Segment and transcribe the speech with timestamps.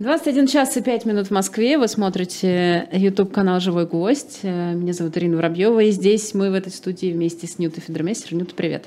[0.00, 1.76] 21 час и 5 минут в Москве.
[1.76, 4.42] Вы смотрите YouTube-канал «Живой гость».
[4.42, 8.34] Меня зовут Ирина Воробьева, и здесь мы в этой студии вместе с Нютой Федермейстер.
[8.34, 8.86] Нюта, привет.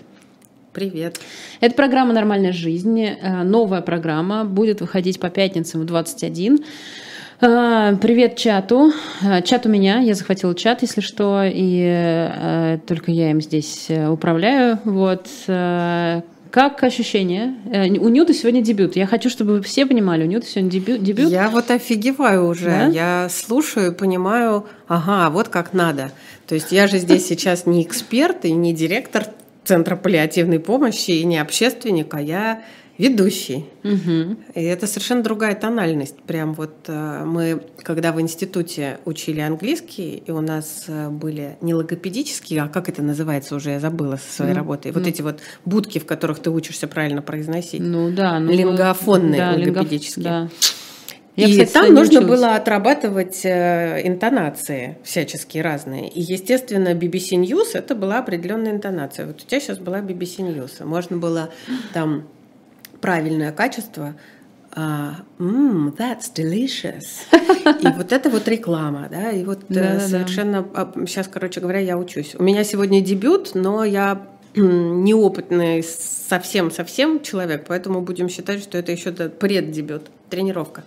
[0.72, 1.20] Привет.
[1.62, 3.10] Это программа «Нормальная жизнь».
[3.44, 6.66] Новая программа будет выходить по пятницам в 21.
[7.40, 8.92] Привет чату.
[9.44, 14.80] Чат у меня, я захватила чат, если что, и э, только я им здесь управляю.
[14.84, 15.28] Вот.
[16.54, 17.56] Как ощущение?
[17.66, 18.96] Э, у Нюты сегодня дебют.
[18.96, 21.02] Я хочу, чтобы вы все понимали, у Нюты сегодня дебют.
[21.02, 21.32] дебют.
[21.32, 22.66] Я вот офигеваю уже.
[22.66, 22.86] Да?
[22.90, 26.12] Я слушаю, понимаю, ага, вот как надо.
[26.46, 29.26] То есть я же здесь сейчас не эксперт и не директор
[29.64, 32.62] Центра паллиативной помощи и не общественник, а я
[32.98, 33.66] ведущий.
[33.84, 34.38] Угу.
[34.56, 36.22] И это совершенно другая тональность.
[36.24, 41.74] Прям вот э, мы, когда в институте учили английский, и у нас э, были не
[41.74, 44.92] логопедические, а как это называется уже, я забыла со своей ну, работой.
[44.92, 45.10] Вот ну.
[45.10, 47.82] эти вот будки, в которых ты учишься правильно произносить.
[47.82, 48.40] Ну да.
[48.40, 50.24] Ну, лингофонные да, логопедические.
[50.24, 50.50] Да.
[51.36, 52.40] Я, и кстати, там нужно училась.
[52.40, 56.08] было отрабатывать э, интонации всяческие разные.
[56.10, 59.26] И, естественно, BBC News это была определенная интонация.
[59.26, 60.86] Вот у тебя сейчас была BBC News.
[60.86, 61.50] Можно было
[61.92, 62.28] там
[63.04, 64.16] правильное качество,
[64.76, 67.28] Uh, mm, that's delicious.
[67.84, 70.66] И вот это вот реклама, да, и вот да, совершенно
[71.06, 72.34] сейчас, короче говоря, я учусь.
[72.40, 79.12] У меня сегодня дебют, но я неопытный совсем-совсем человек, поэтому будем считать, что это еще
[79.12, 80.84] преддебют, тренировка.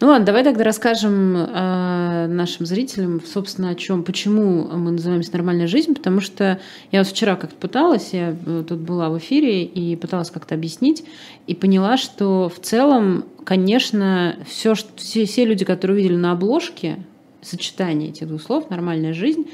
[0.00, 5.66] Ну ладно, давай тогда расскажем э, нашим зрителям, собственно, о чем, почему мы называемся «Нормальная
[5.66, 6.60] жизнь», потому что
[6.92, 11.04] я вот вчера как-то пыталась, я э, тут была в эфире и пыталась как-то объяснить,
[11.48, 17.04] и поняла, что в целом, конечно, все, все, все люди, которые увидели на обложке
[17.42, 19.50] сочетание этих двух слов «нормальная жизнь»,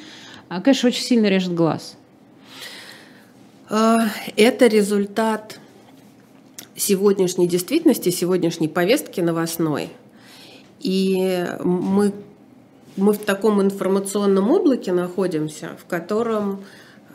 [0.50, 1.97] а, конечно, очень сильно режет глаз.
[3.70, 5.59] А, это результат
[6.77, 9.89] сегодняшней действительности, сегодняшней повестки новостной–
[10.85, 12.13] и мы,
[12.97, 16.63] мы в таком информационном облаке находимся, в котором,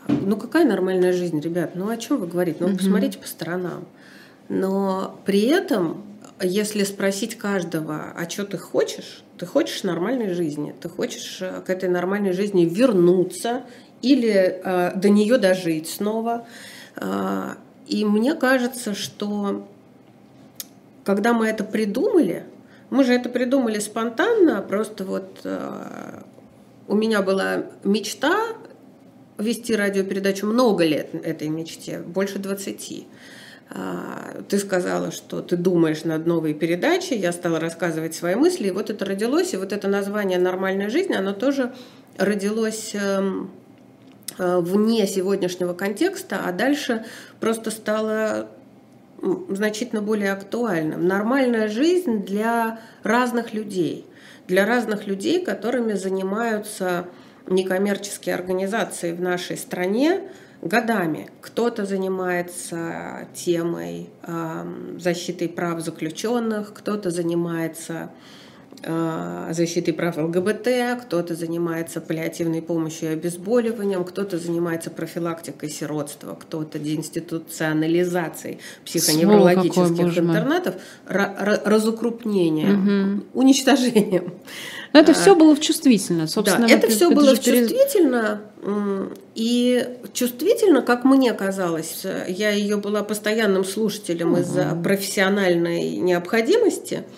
[0.08, 2.58] ну какая нормальная жизнь, ребят, ну о чем вы говорите?
[2.60, 3.86] Ну посмотрите по сторонам.
[4.48, 6.02] Но при этом,
[6.42, 11.70] если спросить каждого, а что ты хочешь, ты хочешь нормальной жизни, ты хочешь э, к
[11.70, 13.62] этой нормальной жизни вернуться
[14.02, 16.44] или э, до нее дожить снова.
[16.96, 17.54] Э,
[17.86, 19.64] и мне кажется, что
[21.04, 22.44] когда мы это придумали,
[22.90, 26.22] мы же это придумали спонтанно, просто вот э,
[26.88, 28.36] у меня была мечта
[29.38, 33.06] вести радиопередачу много лет этой мечте, больше 20.
[33.72, 38.70] А, ты сказала, что ты думаешь над новой передачей, я стала рассказывать свои мысли, и
[38.72, 41.72] вот это родилось, и вот это название «Нормальная жизнь», оно тоже
[42.18, 43.52] родилось эм,
[44.38, 47.04] э, вне сегодняшнего контекста, а дальше
[47.38, 48.48] просто стало
[49.48, 51.06] значительно более актуальным.
[51.06, 54.06] Нормальная жизнь для разных людей,
[54.48, 57.06] для разных людей, которыми занимаются
[57.46, 60.30] некоммерческие организации в нашей стране
[60.62, 61.28] годами.
[61.40, 68.10] Кто-то занимается темой э, защиты прав заключенных, кто-то занимается
[68.82, 70.68] защитой прав ЛГБТ,
[71.02, 80.76] кто-то занимается паллиативной помощью и обезболиванием, кто-то занимается профилактикой сиротства, кто-то деинституционализацией психоневрологических интернатов,
[81.06, 83.24] разукрупнением, угу.
[83.34, 84.32] уничтожением.
[84.92, 86.66] Но это все было чувствительно, собственно.
[86.66, 88.40] Да, это все было чувствительно,
[89.34, 94.40] и чувствительно, как мне казалось, я ее была постоянным слушателем угу.
[94.40, 97.04] из-за профессиональной необходимости–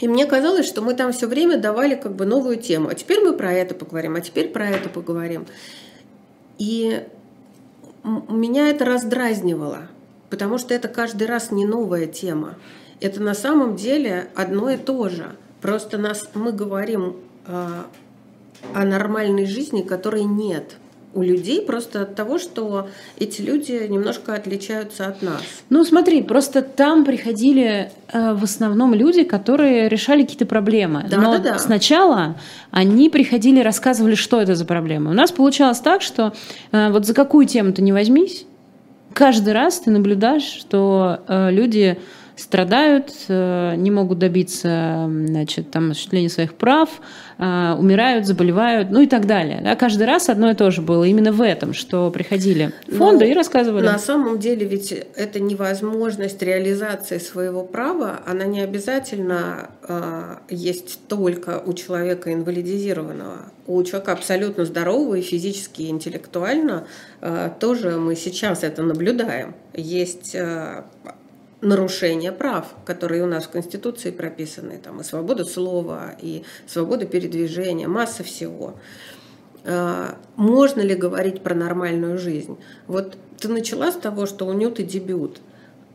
[0.00, 2.88] и мне казалось, что мы там все время давали как бы новую тему.
[2.88, 5.46] А теперь мы про это поговорим, а теперь про это поговорим.
[6.58, 7.04] И
[8.04, 9.88] меня это раздразнивало,
[10.30, 12.56] потому что это каждый раз не новая тема.
[13.00, 15.36] Это на самом деле одно и то же.
[15.60, 17.16] Просто нас, мы говорим
[17.46, 17.66] э,
[18.74, 20.76] о нормальной жизни, которой нет–
[21.14, 22.88] у людей просто от того, что
[23.18, 25.42] эти люди немножко отличаются от нас.
[25.70, 31.06] Ну, смотри, просто там приходили э, в основном люди, которые решали какие-то проблемы.
[31.10, 31.58] Да, Но да, да.
[31.58, 32.36] сначала
[32.70, 35.10] они приходили, рассказывали, что это за проблемы.
[35.10, 36.34] У нас получалось так, что
[36.72, 38.44] э, вот за какую тему ты не возьмись,
[39.14, 41.98] каждый раз ты наблюдаешь, что э, люди
[42.38, 46.88] страдают, э, не могут добиться значит, там, осуществления своих прав,
[47.38, 49.60] э, умирают, заболевают, ну и так далее.
[49.62, 53.30] Да, каждый раз одно и то же было именно в этом, что приходили фонды Но
[53.30, 53.84] и рассказывали.
[53.84, 61.62] На самом деле ведь это невозможность реализации своего права, она не обязательно э, есть только
[61.64, 63.52] у человека инвалидизированного.
[63.66, 66.86] У человека абсолютно здорового и физически, и интеллектуально
[67.20, 69.54] э, тоже мы сейчас это наблюдаем.
[69.74, 70.84] Есть э,
[71.60, 77.88] нарушения прав, которые у нас в Конституции прописаны, там и свобода слова, и свобода передвижения,
[77.88, 78.74] масса всего.
[79.64, 82.56] А, можно ли говорить про нормальную жизнь?
[82.86, 85.40] Вот ты начала с того, что у Нюты дебют.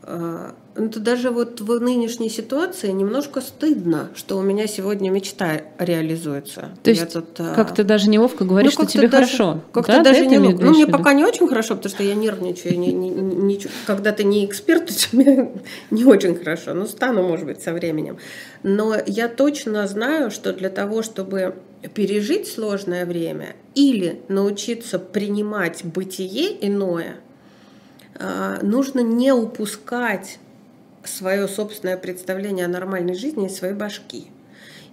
[0.06, 6.70] А, это даже вот в нынешней ситуации немножко стыдно, что у меня сегодня мечта реализуется.
[6.82, 9.60] То есть тут, а, как-то даже неловко говоришь, ну, что тебе даже, хорошо.
[9.72, 10.02] Как-то да?
[10.02, 10.62] даже неловко.
[10.62, 12.78] Ну, мне пока не очень хорошо, потому что я нервничаю.
[12.78, 15.52] Не, не, не, когда ты не эксперт, то тебе
[15.90, 16.74] не очень хорошо.
[16.74, 18.18] Ну, стану, может быть, со временем.
[18.62, 21.54] Но я точно знаю, что для того, чтобы
[21.94, 27.16] пережить сложное время или научиться принимать бытие иное–
[28.62, 30.38] нужно не упускать
[31.04, 34.28] свое собственное представление о нормальной жизни из своей башки.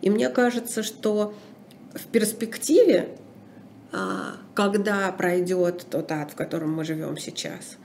[0.01, 1.33] И мне кажется, что
[1.94, 3.09] в перспективе,
[3.91, 7.77] а, когда пройдет тот ад, в котором мы живем сейчас,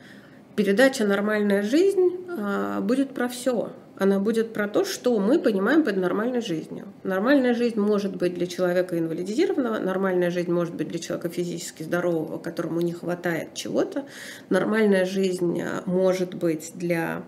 [0.55, 5.97] передача «Нормальная жизнь» а, будет про все она будет про то, что мы понимаем под
[5.97, 6.87] нормальной жизнью.
[7.03, 12.39] Нормальная жизнь может быть для человека инвалидизированного, нормальная жизнь может быть для человека физически здорового,
[12.39, 14.05] которому не хватает чего-то.
[14.51, 17.23] Нормальная жизнь а, может быть для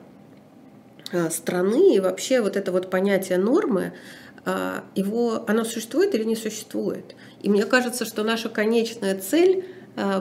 [1.12, 3.94] а, страны и вообще вот это вот понятие нормы,
[4.44, 7.16] а, его, оно существует или не существует.
[7.42, 9.64] И мне кажется, что наша конечная цель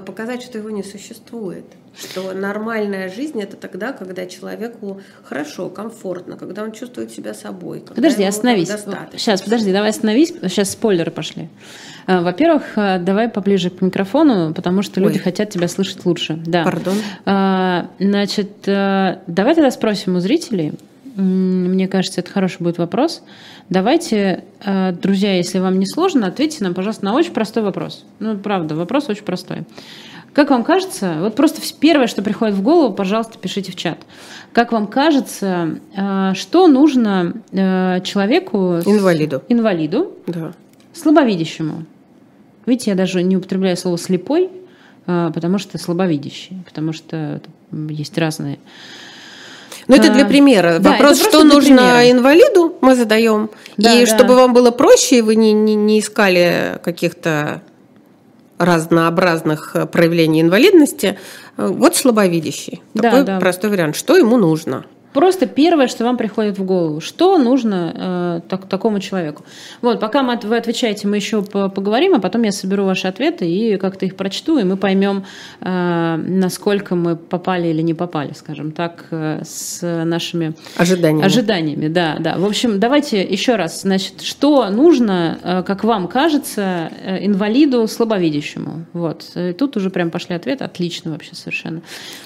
[0.08, 1.66] показать, что его не существует
[2.00, 7.84] что нормальная жизнь это тогда, когда человеку хорошо, комфортно, когда он чувствует себя собой.
[7.94, 8.70] Подожди, остановись.
[9.14, 10.34] Сейчас, подожди, давай остановись.
[10.44, 11.50] Сейчас спойлеры пошли.
[12.08, 15.24] Э, во-первых, э, давай поближе к микрофону, потому что люди Ой.
[15.24, 16.42] хотят тебя слышать лучше.
[16.46, 16.64] Да.
[16.64, 16.98] Пардон.
[17.26, 20.74] Э, значит, давай тогда спросим у зрителей.
[21.16, 23.24] Мне кажется, это хороший будет вопрос.
[23.70, 24.44] Давайте,
[25.02, 28.06] друзья, если вам не сложно, ответьте нам, пожалуйста, на очень простой вопрос.
[28.20, 29.66] Ну, правда, вопрос очень простой.
[30.38, 33.98] Как вам кажется, вот просто первое, что приходит в голову, пожалуйста, пишите в чат.
[34.54, 38.76] Как вам кажется, э, что нужно э, человеку...
[38.86, 39.42] Инвалиду.
[39.50, 40.12] Инвалиду.
[40.28, 40.54] Да.
[40.94, 41.86] Слабовидящему.
[42.68, 44.52] Видите, я даже не употребляю слово «слепой»,
[45.08, 47.42] э, потому что слабовидящий, потому что
[47.90, 48.60] есть разные...
[49.88, 50.78] Ну, это для примера.
[50.78, 52.12] Да, Вопрос, что нужно примера.
[52.12, 53.50] инвалиду, мы задаем.
[53.78, 54.16] Да, и да.
[54.16, 57.64] чтобы вам было проще, и вы не, не, не искали каких-то
[58.58, 61.18] разнообразных э, проявлений инвалидности,
[61.58, 62.82] э, вот слабовидящий.
[62.94, 63.40] Такой да.
[63.40, 63.96] простой вариант.
[63.96, 64.86] Что ему нужно?
[65.18, 69.44] Просто первое, что вам приходит в голову, что нужно э, так, такому человеку.
[69.82, 73.78] Вот, пока мы, вы отвечаете, мы еще поговорим, а потом я соберу ваши ответы и
[73.78, 75.24] как-то их прочту, и мы поймем,
[75.62, 81.26] э, насколько мы попали или не попали, скажем так, э, с нашими ожиданиями.
[81.26, 81.88] ожиданиями.
[81.88, 82.38] Да, да.
[82.38, 83.82] В общем, давайте еще раз.
[83.82, 88.86] Значит, что нужно, э, как вам кажется, э, инвалиду слабовидящему?
[88.94, 89.32] Вот.
[89.34, 90.64] И тут уже прям пошли ответы.
[90.64, 91.82] Отлично вообще совершенно.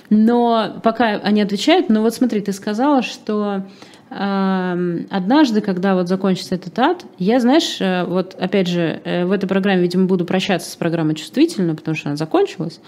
[0.10, 3.62] Но пока они отвечают, ну вот смотри, ты сказал, сказала, что
[4.10, 9.32] э, однажды, когда вот закончится этот ад, я, знаешь, э, вот опять же, э, в
[9.32, 12.80] этой программе, видимо, буду прощаться с программой чувствительно, потому что она закончилась.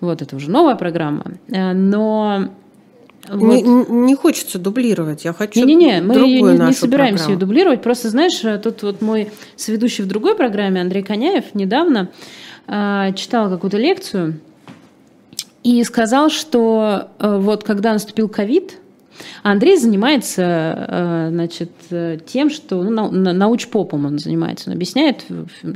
[0.00, 1.24] Вот, это уже новая программа.
[1.48, 2.50] Э, но
[3.28, 3.40] вот.
[3.40, 7.30] Не, не хочется дублировать, я хочу Не-не-не, мы не, не собираемся программу.
[7.30, 7.82] ее дублировать.
[7.82, 12.08] Просто, знаешь, тут вот мой сведущий в другой программе, Андрей Коняев, недавно
[12.68, 14.38] э, читал какую-то лекцию
[15.62, 18.78] и сказал, что э, вот когда наступил ковид,
[19.42, 21.70] Андрей занимается э, значит,
[22.26, 24.70] тем, что ну, научпопом он занимается.
[24.70, 25.24] Он объясняет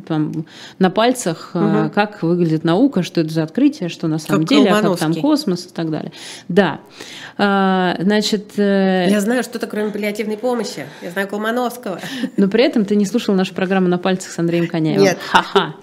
[0.06, 0.46] там,
[0.78, 1.90] на пальцах, угу.
[1.94, 5.14] как выглядит наука, что это за открытие, что на самом как деле, а как там
[5.14, 6.12] космос и так далее.
[6.48, 6.80] Да.
[7.36, 10.86] А, значит, Я знаю, что такое кроме паллиативной помощи.
[11.02, 11.98] Я знаю Колмановского.
[12.36, 15.02] Но при этом ты не слушал нашу программу «На пальцах» с Андреем Коняевым.
[15.02, 15.18] Нет.
[15.20, 15.74] Ха-ха.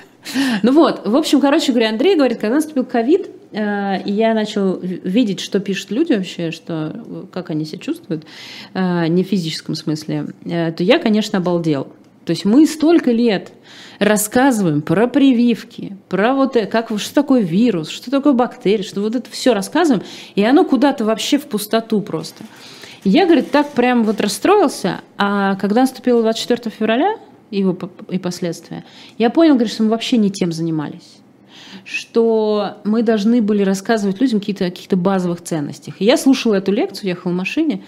[0.63, 4.79] Ну вот, в общем, короче говоря, Андрей говорит, когда наступил ковид, э, и я начал
[4.79, 8.25] видеть, что пишут люди вообще, что, как они себя чувствуют,
[8.73, 11.87] э, не в физическом смысле, э, то я, конечно, обалдел.
[12.23, 13.51] То есть мы столько лет
[13.99, 19.29] рассказываем про прививки, про вот как, что такое вирус, что такое бактерии, что вот это
[19.29, 20.03] все рассказываем,
[20.35, 22.43] и оно куда-то вообще в пустоту просто.
[23.03, 27.17] Я, говорит, так прям вот расстроился, а когда наступило 24 февраля,
[27.49, 27.77] его
[28.09, 28.85] и последствия,
[29.17, 31.20] я понял, говорит, что мы вообще не тем занимались
[31.85, 35.95] что мы должны были рассказывать людям какие-то каких базовых ценностях.
[35.99, 37.83] И я слушала эту лекцию, ехала в машине,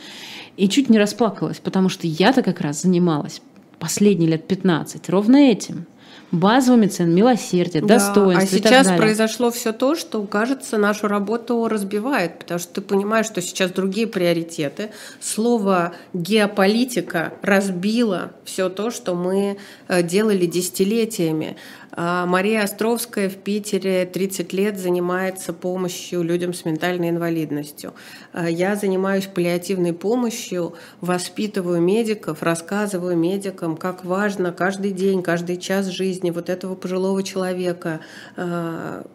[0.58, 3.42] и чуть не расплакалась, потому что я-то как раз занималась
[3.80, 5.88] последние лет 15 ровно этим
[6.34, 8.44] базовыми ценами, милосердие, да, достоинство.
[8.44, 13.40] А сейчас произошло все то, что, кажется, нашу работу разбивает, потому что ты понимаешь, что
[13.42, 14.90] сейчас другие приоритеты.
[15.22, 21.56] Слово геополитика разбило все то, что мы э, делали десятилетиями.
[21.96, 27.94] А, Мария Островская в Питере 30 лет занимается помощью людям с ментальной инвалидностью.
[28.32, 35.86] А, я занимаюсь паллиативной помощью, воспитываю медиков, рассказываю медикам, как важно каждый день, каждый час
[35.86, 38.00] жизни вот этого пожилого человека
[38.36, 39.06] а,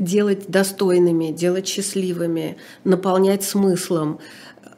[0.00, 4.18] делать достойными, делать счастливыми, наполнять смыслом.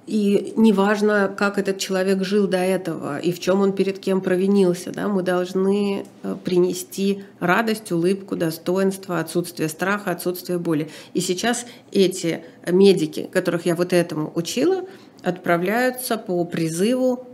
[0.06, 4.92] И неважно, как этот человек жил до этого и в чем он перед кем провинился,
[4.92, 10.90] да, мы должны э, принести радость, улыбку, достоинство, отсутствие страха, отсутствие боли.
[11.12, 14.84] И сейчас эти медики, которых я вот этому учила,
[15.24, 17.26] отправляются по призыву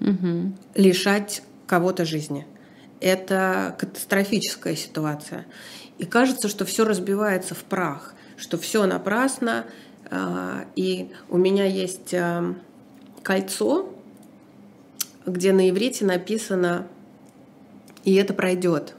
[0.00, 0.52] угу.
[0.76, 2.46] лишать кого-то жизни.
[3.00, 5.46] Это катастрофическая ситуация.
[5.98, 9.66] И кажется, что все разбивается в прах, что все напрасно,
[10.76, 12.54] и у меня есть а,
[13.22, 13.88] кольцо,
[15.26, 16.86] где на иврите написано
[18.04, 18.94] «и это пройдет».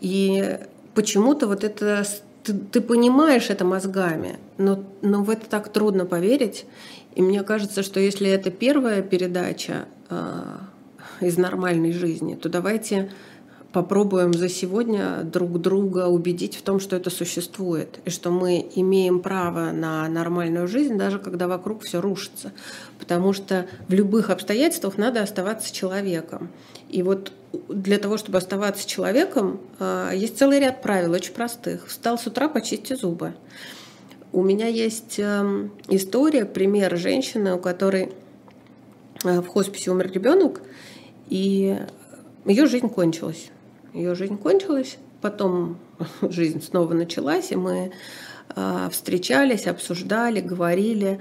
[0.00, 0.58] И
[0.94, 2.04] почему-то вот это
[2.42, 6.66] ты, ты понимаешь это мозгами, но, но в это так трудно поверить.
[7.14, 10.42] И мне кажется, что если это первая передача э,
[11.20, 13.10] из нормальной жизни, то давайте
[13.78, 19.20] попробуем за сегодня друг друга убедить в том, что это существует, и что мы имеем
[19.20, 22.50] право на нормальную жизнь, даже когда вокруг все рушится.
[22.98, 26.50] Потому что в любых обстоятельствах надо оставаться человеком.
[26.88, 27.30] И вот
[27.68, 31.86] для того, чтобы оставаться человеком, а, есть целый ряд правил, очень простых.
[31.86, 33.34] Встал с утра, почисти зубы.
[34.32, 38.12] У меня есть эм, история, пример женщины, у которой
[39.22, 40.62] э, в хосписе умер ребенок,
[41.28, 41.78] и
[42.44, 43.52] ее жизнь кончилась
[43.92, 45.78] ее жизнь кончилась, потом
[46.22, 47.92] жизнь снова началась, и мы
[48.54, 51.20] а, встречались, обсуждали, говорили.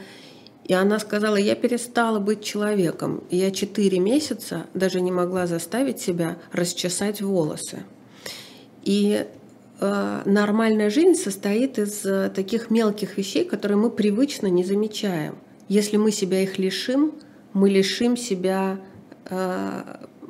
[0.66, 3.24] И она сказала, я перестала быть человеком.
[3.30, 7.84] Я четыре месяца даже не могла заставить себя расчесать волосы.
[8.84, 9.26] И
[9.80, 15.38] э, нормальная жизнь состоит из э, таких мелких вещей, которые мы привычно не замечаем.
[15.70, 17.14] Если мы себя их лишим,
[17.54, 18.80] мы лишим себя
[19.30, 19.82] э,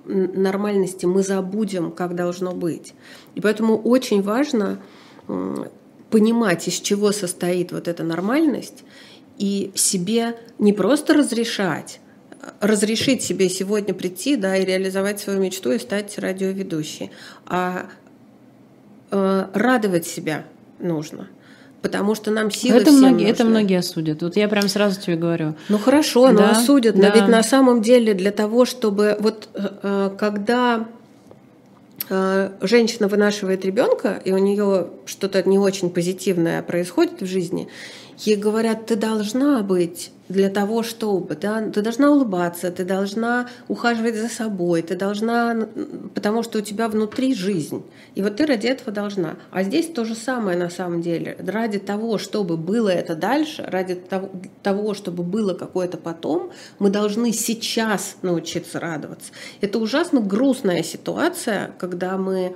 [0.07, 2.93] нормальности мы забудем, как должно быть.
[3.35, 4.79] И поэтому очень важно
[6.09, 8.83] понимать, из чего состоит вот эта нормальность,
[9.37, 11.99] и себе не просто разрешать,
[12.59, 17.11] разрешить себе сегодня прийти да, и реализовать свою мечту и стать радиоведущей,
[17.45, 17.89] а
[19.11, 20.45] э, радовать себя
[20.79, 21.27] нужно
[21.81, 23.27] потому что нам силы это многие, нужны.
[23.27, 24.21] Это многие осудят.
[24.21, 25.55] Вот я прям сразу тебе говорю.
[25.69, 26.95] Ну хорошо, да, но осудят.
[26.95, 27.09] Да.
[27.09, 30.87] Но ведь на самом деле для того, чтобы вот э, когда
[32.09, 37.67] э, женщина вынашивает ребенка, и у нее что-то не очень позитивное происходит в жизни,
[38.17, 44.15] ей говорят, ты должна быть для того, чтобы, да, ты должна улыбаться, ты должна ухаживать
[44.15, 45.67] за собой, ты должна,
[46.13, 47.83] потому что у тебя внутри жизнь.
[48.15, 49.37] И вот ты ради этого должна.
[49.51, 51.37] А здесь то же самое на самом деле.
[51.39, 54.29] Ради того, чтобы было это дальше, ради того,
[54.63, 59.31] того чтобы было какое-то потом, мы должны сейчас научиться радоваться.
[59.61, 62.55] Это ужасно грустная ситуация, когда мы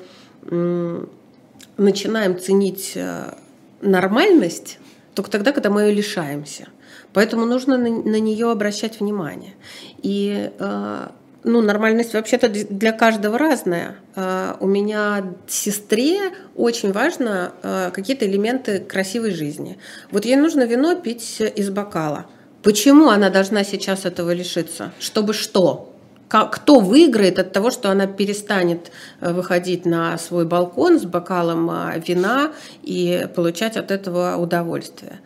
[1.78, 3.34] начинаем ценить э,
[3.82, 4.80] нормальность
[5.14, 6.68] только тогда, когда мы ее лишаемся.
[7.14, 9.54] Поэтому нужно на, на нее обращать внимание.
[10.02, 11.08] И э,
[11.44, 13.96] ну, нормальность вообще-то для каждого разная.
[14.16, 19.78] Э, у меня сестре очень важно э, какие-то элементы красивой жизни.
[20.12, 22.28] Вот ей нужно вино пить из бокала.
[22.64, 24.94] Почему она должна сейчас этого лишиться?
[25.00, 25.94] Чтобы что?
[26.32, 31.70] Кто выиграет от того, что она перестанет выходить на свой балкон с бокалом
[32.06, 32.52] вина
[32.84, 35.20] и получать от этого удовольствие.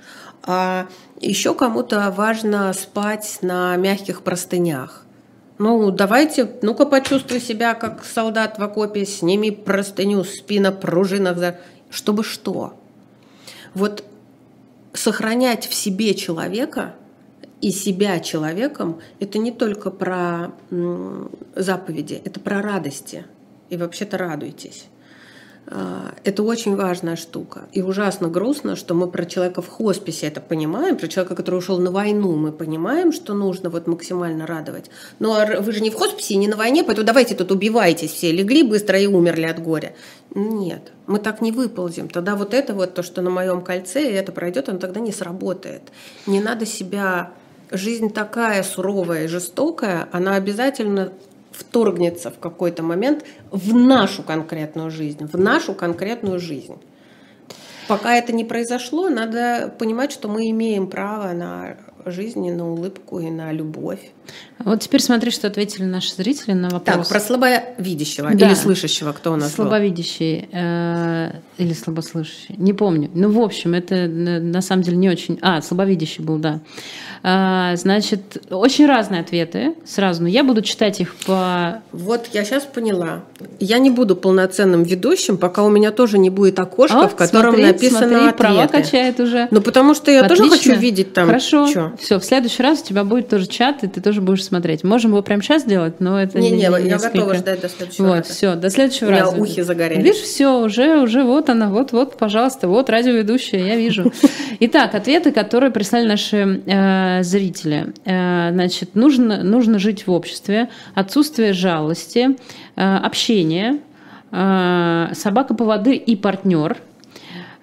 [0.43, 0.87] А
[1.21, 5.05] еще кому-то важно спать на мягких простынях.
[5.57, 11.55] Ну, давайте, ну-ка почувствуй себя как солдат в окопе, сними простыню, спи на пружинах,
[11.89, 12.73] чтобы что?
[13.73, 14.03] Вот
[14.93, 16.93] сохранять в себе человека
[17.61, 20.51] и себя человеком– это не только про
[21.55, 23.25] заповеди, это про радости.
[23.69, 24.85] И вообще-то радуйтесь.
[25.67, 27.67] А, это очень важная штука.
[27.71, 31.79] И ужасно грустно, что мы про человека в хосписе это понимаем, про человека, который ушел
[31.79, 34.91] на войну, мы понимаем, что нужно вот максимально радовать.
[35.17, 38.31] Ну а вы же не в хосписе, не на войне, поэтому давайте тут убивайтесь все,
[38.31, 39.95] легли быстро и умерли от горя.
[40.35, 42.09] Нет, мы так не выползем.
[42.09, 45.11] Тогда вот это вот, то, что на моем кольце, и это пройдет, оно тогда не
[45.11, 45.81] сработает.
[46.27, 47.31] Не надо себя...
[47.71, 51.13] Жизнь такая суровая и жестокая, она обязательно
[51.51, 56.75] вторгнется в какой-то момент в нашу конкретную жизнь, в нашу конкретную жизнь.
[57.87, 63.29] Пока это не произошло, надо понимать, что мы имеем право на жизни, на улыбку и
[63.29, 64.11] на любовь.
[64.65, 67.07] Вот теперь смотри, что ответили наши зрители на вопрос.
[67.07, 68.47] Так, про слабовидящего да.
[68.47, 73.11] или слышащего, кто у нас Слабовидящий э, или слабослышащий, не помню.
[73.13, 75.37] Ну, в общем, это на самом деле не очень...
[75.43, 76.61] А, слабовидящий был, да.
[77.21, 81.83] А, значит, очень разные ответы сразу, но я буду читать их по...
[81.91, 83.21] Вот я сейчас поняла.
[83.59, 87.53] Я не буду полноценным ведущим, пока у меня тоже не будет окошка, а, в котором
[87.53, 88.37] смотри, написано смотри, ответы.
[88.37, 89.47] права качает уже.
[89.51, 90.49] Ну, потому что я Отлично.
[90.49, 91.27] тоже хочу видеть там.
[91.27, 91.67] Хорошо.
[91.99, 94.54] Все, в следующий раз у тебя будет тоже чат, и ты тоже будешь смотреть.
[94.83, 97.13] Можем его прямо сейчас сделать, но это не, не, не я несколько...
[97.13, 98.33] готова ждать до следующего вот, раза.
[98.33, 99.37] все, до следующего у меня раза.
[99.37, 100.03] ухи загорелись.
[100.03, 104.11] Видишь, все, уже, уже вот она, вот, вот, пожалуйста, вот радиоведущая, я вижу.
[104.59, 107.93] Итак, ответы, которые прислали наши э, зрители.
[108.05, 112.37] Э, значит, нужно, нужно жить в обществе, отсутствие жалости,
[112.75, 113.79] э, общение,
[114.31, 116.77] э, собака-поводырь и партнер–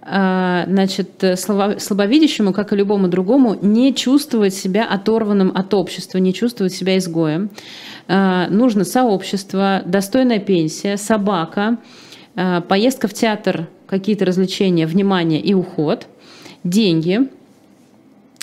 [0.05, 6.99] значит, слабовидящему, как и любому другому, не чувствовать себя оторванным от общества, не чувствовать себя
[6.99, 7.51] изгоем.
[8.09, 11.79] Нужно сообщество, достойная пенсия, собака,
[12.35, 16.09] поездка в театр, какие-то развлечения, внимание и уход,
[16.65, 17.29] деньги,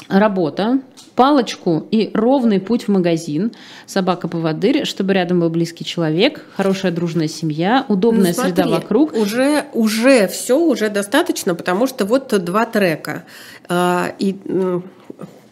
[0.10, 0.82] работа,
[1.16, 3.52] палочку и ровный путь в магазин,
[3.86, 9.14] собака-поводырь, чтобы рядом был близкий человек, хорошая дружная семья, удобная ну, смотри, среда вокруг.
[9.14, 13.24] Уже, уже все уже достаточно, потому что вот два трека.
[13.68, 14.36] А, и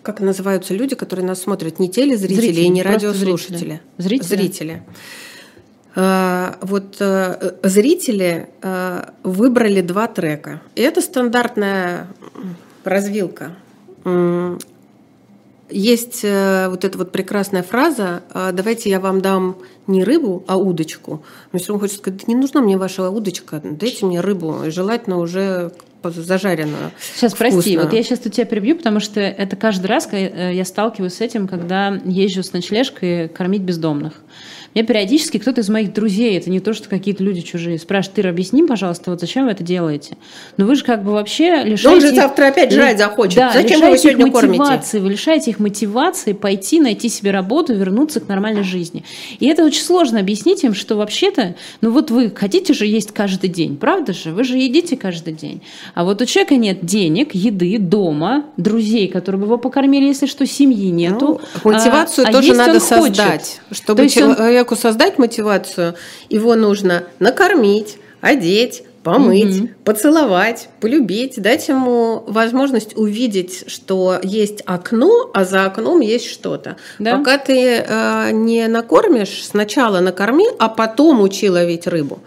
[0.02, 3.82] как называются люди, которые нас смотрят, не телезрители зрители, и не радиослушатели.
[3.98, 4.24] Зрители.
[4.24, 4.24] Зрители.
[4.36, 4.84] зрители.
[6.62, 10.62] Вот э, зрители э, выбрали два трека.
[10.76, 12.08] И это стандартная
[12.84, 13.56] развилка
[15.70, 20.58] есть э, вот эта вот прекрасная фраза «А «давайте я вам дам не рыбу, а
[20.58, 21.24] удочку».
[21.52, 25.18] Мне все равно хочется сказать, не нужна мне ваша удочка, дайте мне рыбу, и желательно
[25.18, 25.72] уже
[26.04, 26.92] зажаренную.
[27.00, 27.54] Сейчас, вкусную.
[27.54, 31.16] прости, вот я сейчас у тебя перебью, потому что это каждый раз э, я сталкиваюсь
[31.16, 34.14] с этим, когда езжу с ночлежкой кормить бездомных.
[34.74, 38.27] Мне периодически кто-то из моих друзей, это не то, что какие-то люди чужие, спрашивает, ты
[38.27, 40.17] объясни, пожалуйста, вот зачем вы это делаете?
[40.57, 41.89] Но вы же как бы вообще лишаете...
[41.89, 43.36] он же завтра опять жрать захочет.
[43.36, 48.19] Да, зачем вы его сегодня мотивации, Вы лишаете их мотивации пойти, найти себе работу, вернуться
[48.19, 49.03] к нормальной жизни.
[49.39, 53.49] И это очень сложно объяснить им, что вообще-то, ну вот вы хотите же есть каждый
[53.49, 54.32] день, правда же?
[54.32, 55.62] Вы же едите каждый день.
[55.93, 60.45] А вот у человека нет денег, еды, дома, друзей, которые бы его покормили, если что,
[60.45, 61.41] семьи нету.
[61.63, 63.77] Ну, мотивацию а, тоже а надо создать, хочет.
[63.80, 65.93] чтобы человек человеку создать мотивацию,
[66.30, 69.70] его нужно накормить, одеть, помыть, угу.
[69.84, 76.78] поцеловать, полюбить, дать ему возможность увидеть, что есть окно, а за окном есть что-то.
[76.98, 77.17] Да?
[77.17, 82.20] Пока ты э, не накормишь, сначала накорми, а потом учи ловить рыбу.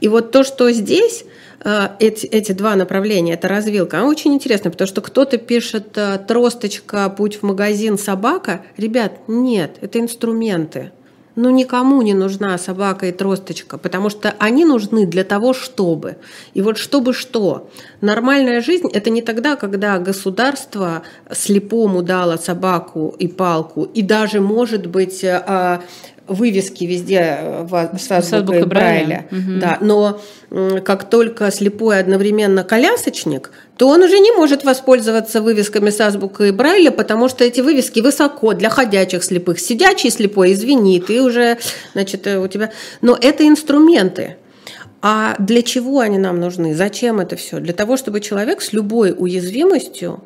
[0.00, 1.24] И вот то, что здесь
[1.62, 6.18] э, эти, эти два направления, это развилка, она очень интересна, потому что кто-то пишет э,
[6.26, 8.62] тросточка, путь в магазин, собака.
[8.78, 10.90] Ребят, нет, это инструменты
[11.36, 16.16] ну никому не нужна собака и тросточка, потому что они нужны для того, чтобы.
[16.54, 17.70] И вот чтобы что?
[18.00, 24.86] Нормальная жизнь– это не тогда, когда государство слепому дало собаку и палку, и даже, может
[24.86, 25.82] быть, а,
[26.26, 29.26] вывески везде э, в, с азбукой Брайля.
[29.30, 29.60] Угу.
[29.60, 30.20] Да, но
[30.84, 36.90] как только слепой одновременно колясочник, то он уже не может воспользоваться вывесками с азбукой Брайля,
[36.90, 39.58] потому что эти вывески высоко для ходячих слепых.
[39.58, 41.58] Сидячий слепой, извини, ты уже,
[41.92, 42.70] значит, э, у тебя...
[43.00, 44.36] Но это инструменты.
[45.02, 46.74] А для чего они нам нужны?
[46.74, 47.60] Зачем это все?
[47.60, 50.24] Для того, чтобы человек с любой уязвимостью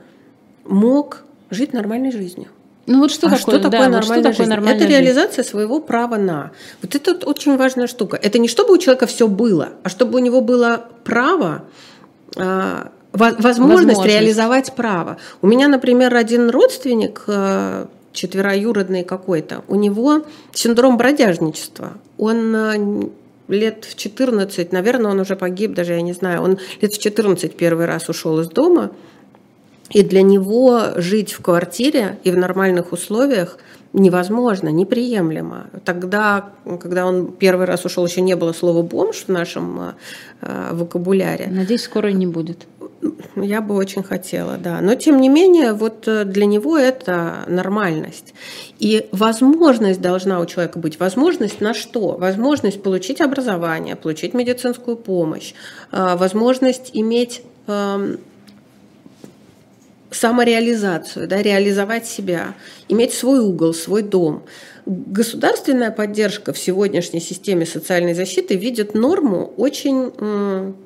[0.64, 2.48] мог жить нормальной жизнью.
[2.88, 4.50] Ну вот что а такое, что такое да, нормальная вот что жизнь?
[4.50, 4.98] Нормальная это жизнь?
[4.98, 6.52] реализация своего права на.
[6.82, 8.18] Вот это очень важная штука.
[8.20, 11.64] Это не чтобы у человека все было, а чтобы у него было право
[12.36, 15.18] а, возможность, возможность реализовать право.
[15.42, 20.24] У меня, например, один родственник а, четвероюродный какой-то, у него
[20.54, 21.92] синдром бродяжничества.
[22.16, 22.74] Он а,
[23.48, 27.54] лет в 14, наверное, он уже погиб, даже я не знаю, он лет в 14
[27.54, 28.92] первый раз ушел из дома,
[29.90, 33.58] и для него жить в квартире и в нормальных условиях
[33.92, 35.68] невозможно, неприемлемо.
[35.84, 39.94] Тогда, когда он первый раз ушел, еще не было слова бомж в нашем
[40.40, 41.48] э, вокабуляре.
[41.50, 42.66] Надеюсь, скоро не будет.
[43.36, 44.80] Я бы очень хотела, да.
[44.80, 48.34] Но тем не менее, вот э, для него это нормальность.
[48.78, 51.00] И возможность должна у человека быть.
[51.00, 52.16] Возможность на что?
[52.18, 55.54] Возможность получить образование, получить медицинскую помощь,
[55.92, 58.18] э, возможность иметь эм,
[60.10, 62.54] самореализацию, да, реализовать себя,
[62.88, 64.44] иметь свой угол, свой дом.
[64.86, 70.76] Государственная поддержка в сегодняшней системе социальной защиты видит норму очень м,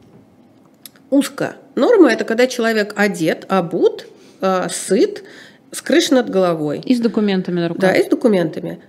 [1.11, 1.57] узко.
[1.77, 4.07] Норма– это когда человек одет, обут,
[4.41, 5.23] э, сыт
[5.71, 6.83] с крышей над головой.
[6.85, 7.81] И с документами на руках.
[7.81, 8.81] Да, и с документами.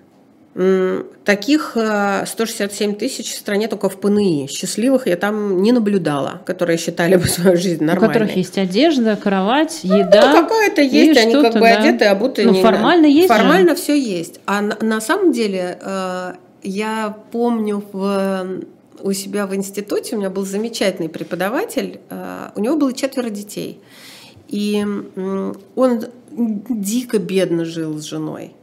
[1.25, 4.47] Таких 167 э, тысяч в стране только в ПНИ.
[4.51, 8.09] Счастливых я там не наблюдала, которые считали бы свою жизнь нормальной.
[8.09, 10.31] У которых есть одежда, кровать, ну, еда.
[10.31, 11.79] Ну, какая-то есть, они как бы да.
[11.79, 12.45] одеты, обуты.
[12.45, 12.61] Ну, не...
[12.61, 13.81] формально есть Формально же.
[13.81, 14.41] все есть.
[14.45, 18.63] А на, на самом деле э, я помню в
[19.01, 23.79] у себя в институте у меня был замечательный преподаватель, э, у него было четверо детей.
[24.49, 24.85] И
[25.75, 28.53] он дико бедно жил с женой.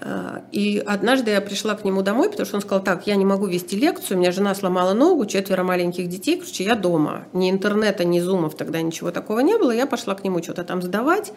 [0.00, 3.24] Э, и однажды я пришла к нему домой, потому что он сказал, так, я не
[3.24, 7.26] могу вести лекцию, у меня жена сломала ногу, четверо маленьких детей, короче, я дома.
[7.32, 9.70] Ни интернета, ни зумов тогда ничего такого не было.
[9.70, 11.32] Я пошла к нему что-то там сдавать.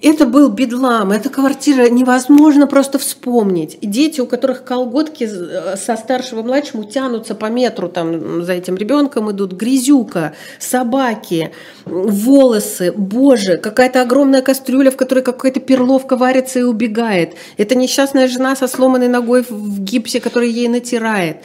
[0.00, 3.78] Это был бедлам, эта квартира невозможно просто вспомнить.
[3.82, 9.30] Дети, у которых колготки э, со старшего младшему тянутся по метру, там за этим ребенком
[9.32, 11.50] идут, грязюка, собаки,
[11.84, 17.34] волосы, боже, какая-то огромная кастрюля, в которой какая-то перловка варится и убегает.
[17.56, 21.38] Это несчастная жена со сломанной ногой в гипсе, который ей натирает.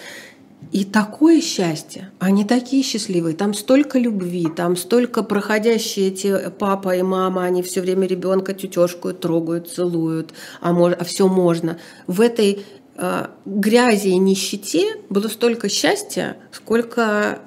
[0.74, 7.04] И такое счастье, они такие счастливые, там столько любви, там столько проходящие эти папа и
[7.04, 11.78] мама, они все время ребенка тетешку трогают, целуют, а, мож, а все можно.
[12.08, 17.38] В этой э, грязи и нищете было столько счастья, сколько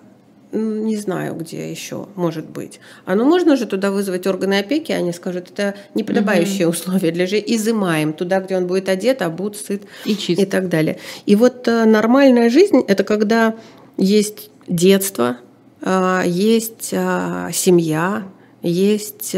[0.56, 2.80] не знаю, где еще может быть.
[3.04, 6.74] А ну можно же туда вызвать органы опеки, они скажут, это неподобающие угу.
[6.74, 10.40] условия для жизни, изымаем туда, где он будет одет, обут, сыт и, чист.
[10.40, 10.98] и так далее.
[11.26, 13.54] И вот э, нормальная жизнь– это когда
[13.96, 15.38] есть детство,
[15.82, 18.24] э, есть э, семья,
[18.62, 19.36] есть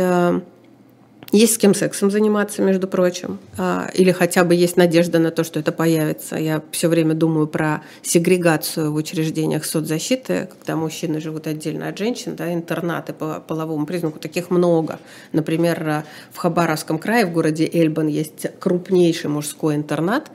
[1.31, 5.45] есть с кем сексом заниматься, между прочим, а, или хотя бы есть надежда на то,
[5.45, 6.37] что это появится.
[6.37, 12.35] Я все время думаю про сегрегацию в учреждениях соцзащиты, когда мужчины живут отдельно от женщин,
[12.35, 14.99] да, интернаты по половому признаку, таких много.
[15.33, 20.31] Например, в Хабаровском крае, в городе Эльбан, есть крупнейший мужской интернат,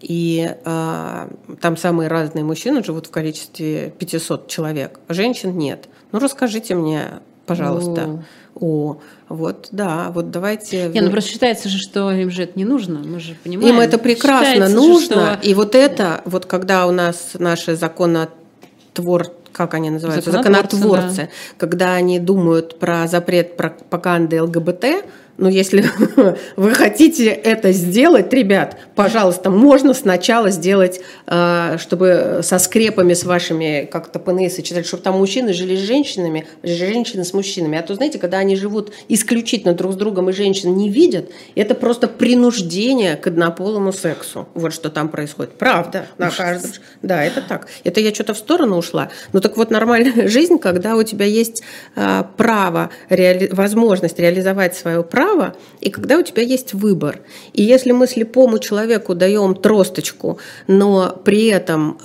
[0.00, 1.28] и э,
[1.60, 5.88] там самые разные мужчины живут в количестве 500 человек, женщин нет.
[6.10, 8.04] Ну, расскажите мне, пожалуйста.
[8.04, 8.22] О
[8.54, 10.88] о, вот, да, вот давайте...
[10.88, 13.74] Не, ну просто считается же, что им же это не нужно, мы же понимаем.
[13.74, 15.48] Им это прекрасно считается нужно, же, что...
[15.48, 21.28] и вот это, вот когда у нас наши законотвор как они называются, законотворцы, законотворцы да.
[21.58, 24.86] когда они думают про запрет пропаганды ЛГБТ,
[25.38, 25.84] но если
[26.56, 33.88] вы хотите это сделать, ребят, пожалуйста, можно сначала сделать, э, чтобы со скрепами с вашими
[33.90, 37.78] как-то ПНИ сочетать, чтобы там мужчины жили с женщинами, женщины с мужчинами.
[37.78, 41.74] А то, знаете, когда они живут исключительно друг с другом и женщин не видят, это
[41.74, 44.48] просто принуждение к однополому сексу.
[44.54, 45.54] Вот что там происходит.
[45.54, 46.06] Правда.
[46.18, 46.70] На каждом...
[47.00, 47.68] Да, это так.
[47.84, 49.10] Это я что-то в сторону ушла.
[49.32, 51.62] Ну так вот, нормальная жизнь, когда у тебя есть
[51.96, 53.48] э, право, реали...
[53.52, 57.20] возможность реализовать свое право, и когда у тебя есть выбор.
[57.52, 61.98] И если мы слепому человеку даем тросточку, но при этом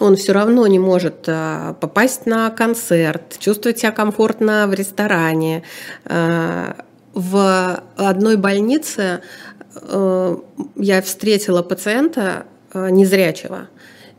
[0.00, 5.62] он все равно не может э, попасть на концерт, чувствовать себя комфортно в ресторане.
[6.04, 6.72] Э,
[7.14, 9.20] в одной больнице
[9.74, 10.36] э,
[10.76, 13.68] я встретила пациента э, незрячего,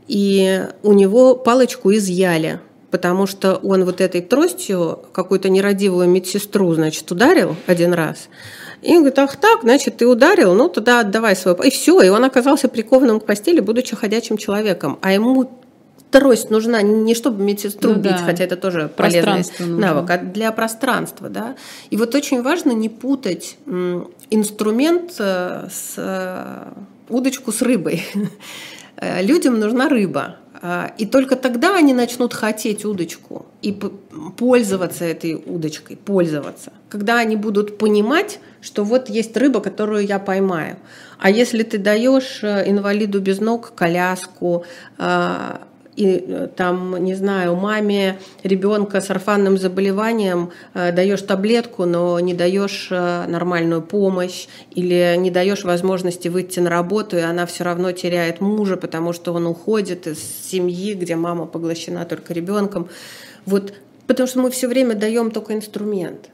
[0.08, 2.60] и у него палочку изъяли–
[2.94, 8.30] потому что он вот этой тростью какую-то нерадивую медсестру, значит, ударил один раз.
[8.84, 11.56] И он говорит, ах так, значит, ты ударил, ну тогда отдавай свой...
[11.66, 15.00] И все, и он оказался прикованным к постели, будучи ходячим человеком.
[15.02, 15.50] А ему
[16.12, 18.26] трость нужна не чтобы медсестру ну, бить, да.
[18.26, 21.30] хотя это тоже полезный навык, а для пространства.
[21.30, 21.56] Да?
[21.90, 23.58] И вот очень важно не путать
[24.30, 26.74] инструмент э, с э,
[27.10, 28.06] удочку с рыбой.
[29.04, 33.78] Э, людям нужна рыба, а, и только тогда они начнут хотеть удочку и
[34.38, 36.72] пользоваться этой удочкой, пользоваться.
[36.90, 40.78] Когда они будут понимать, что вот есть рыба, которую я поймаю.
[41.20, 44.64] А если ты даешь э, инвалиду без ног коляску,
[44.98, 45.62] а,
[45.96, 52.34] и э, там, не знаю, маме ребенка с орфанным заболеванием э, даешь таблетку, но не
[52.34, 57.92] даешь э, нормальную помощь или не даешь возможности выйти на работу, и она все равно
[57.92, 62.90] теряет мужа, потому что он уходит из семьи, где мама поглощена только ребенком.
[63.46, 63.74] Вот
[64.08, 66.30] потому что мы все время даем только инструмент.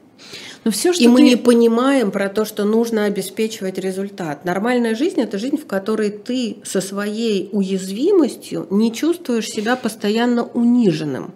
[0.64, 1.12] Но все, что и ты...
[1.12, 4.44] мы не понимаем про то, что нужно обеспечивать результат.
[4.44, 11.32] Нормальная жизнь– это жизнь, в которой ты со своей уязвимостью не чувствуешь себя постоянно униженным.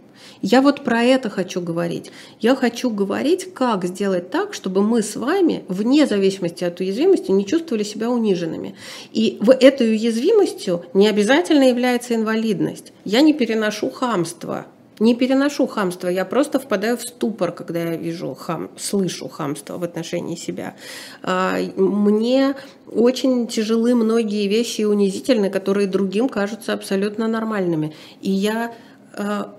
[0.46, 2.10] Я вот про это хочу говорить.
[2.38, 7.46] Я хочу говорить, как сделать так, чтобы мы с вами, вне зависимости от уязвимости, не
[7.46, 8.74] чувствовали себя униженными.
[9.10, 12.92] И в этой уязвимостью не обязательно является инвалидность.
[13.06, 14.66] Я не переношу хамство
[15.00, 19.82] Не переношу хамство, я просто впадаю в ступор, когда я вижу хам, слышу хамство в
[19.82, 20.74] отношении себя.
[21.22, 22.54] А, мне
[22.86, 27.92] очень тяжелы многие вещи и унизительные, которые другим кажутся абсолютно нормальными.
[28.22, 28.72] И я
[29.14, 29.56] а,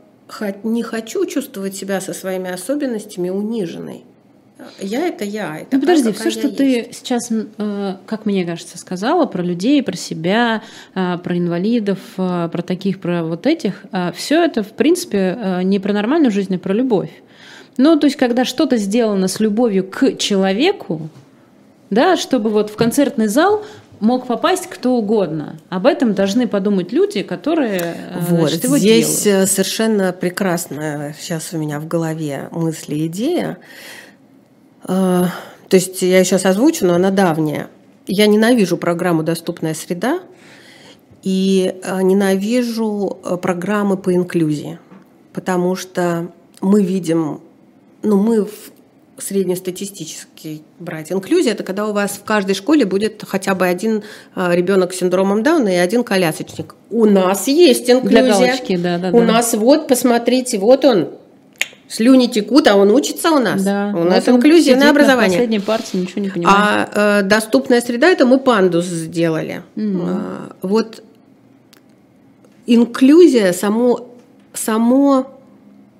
[0.63, 4.05] не хочу чувствовать себя со своими особенностями униженной.
[4.79, 5.59] Я это я.
[5.59, 6.57] Это ну подожди, все, что есть.
[6.57, 10.63] ты сейчас, э, как мне кажется, сказала про людей, про себя,
[10.93, 15.91] э, про инвалидов, э, про таких, про вот этих, все это, в принципе, не про
[15.91, 17.11] нормальную жизнь, а про любовь.
[17.77, 21.09] Ну, то есть, когда что-то сделано с любовью к человеку,
[21.89, 23.63] да, чтобы вот в концертный зал
[23.99, 25.57] мог попасть кто угодно.
[25.69, 27.95] Об этом должны подумать люди, которые
[28.29, 29.49] вот, значит, его здесь делают.
[29.49, 33.57] совершенно прекрасная сейчас у меня в голове мысль и идея.
[34.85, 35.31] То
[35.71, 37.69] есть я сейчас озвучу, но она давняя.
[38.07, 40.19] Я ненавижу программу «Доступная среда»
[41.23, 44.77] и а, ненавижу а, программы по инклюзии,
[45.33, 46.27] потому что
[46.61, 47.41] мы видим,
[48.03, 48.47] ну мы
[49.17, 51.11] среднестатистический брать.
[51.11, 54.03] Инклюзия– это когда у вас в каждой школе будет хотя бы один
[54.35, 56.75] ребенок с синдромом Дауна и один колясочник.
[56.89, 58.23] У нас есть инклюзия.
[58.23, 59.25] Для галочки, да, да, У да.
[59.25, 61.11] нас вот, посмотрите, вот он,
[61.87, 63.63] Слюни текут, а он учится у нас.
[63.63, 63.93] Да.
[63.95, 65.37] У нас вот инклюзивное образование.
[65.37, 66.89] Последней партии ничего не понимает.
[66.93, 69.61] А э, доступная среда это мы пандус сделали.
[69.75, 70.01] Mm.
[70.03, 71.03] А, вот
[72.65, 74.09] инклюзия, само,
[74.53, 75.31] само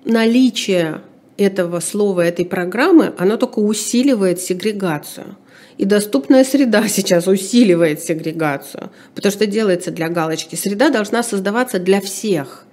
[0.06, 1.02] наличие
[1.38, 5.36] этого слова, этой программы, оно только усиливает сегрегацию.
[5.78, 10.56] И доступная среда сейчас усиливает сегрегацию, потому что делается для галочки.
[10.56, 12.65] Среда должна создаваться для всех.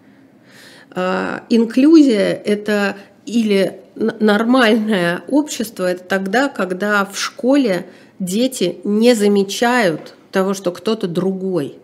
[0.94, 7.86] А, инклюзия– это или нормальное общество– это тогда, когда в школе
[8.18, 11.78] дети не замечают того, что кто-то другой.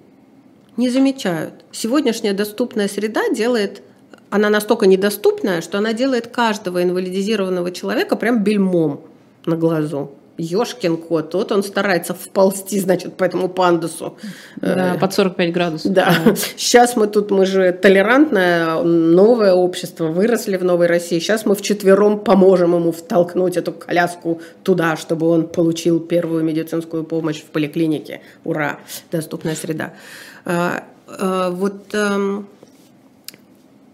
[0.77, 1.55] Не замечают.
[1.73, 3.83] Сегодняшняя доступная среда делает
[4.31, 9.01] она настолько недоступная, что она делает каждого инвалидизированного человека прям бельмом
[9.47, 10.13] на глазу.
[10.39, 14.17] Ёшкин кот, вот он старается вползти, значит, по этому пандусу.
[14.57, 15.93] Да, э, под 45 градусов.
[15.93, 16.15] Да.
[16.57, 21.19] Сейчас мы тут, мы же толерантное новое общество, выросли в новой России.
[21.19, 27.41] Сейчас мы вчетвером поможем ему втолкнуть эту коляску туда, чтобы он получил первую медицинскую помощь
[27.43, 28.21] в поликлинике.
[28.45, 28.79] Ура!
[29.11, 29.95] Доступная среда.
[30.45, 32.47] А, а, вот эм,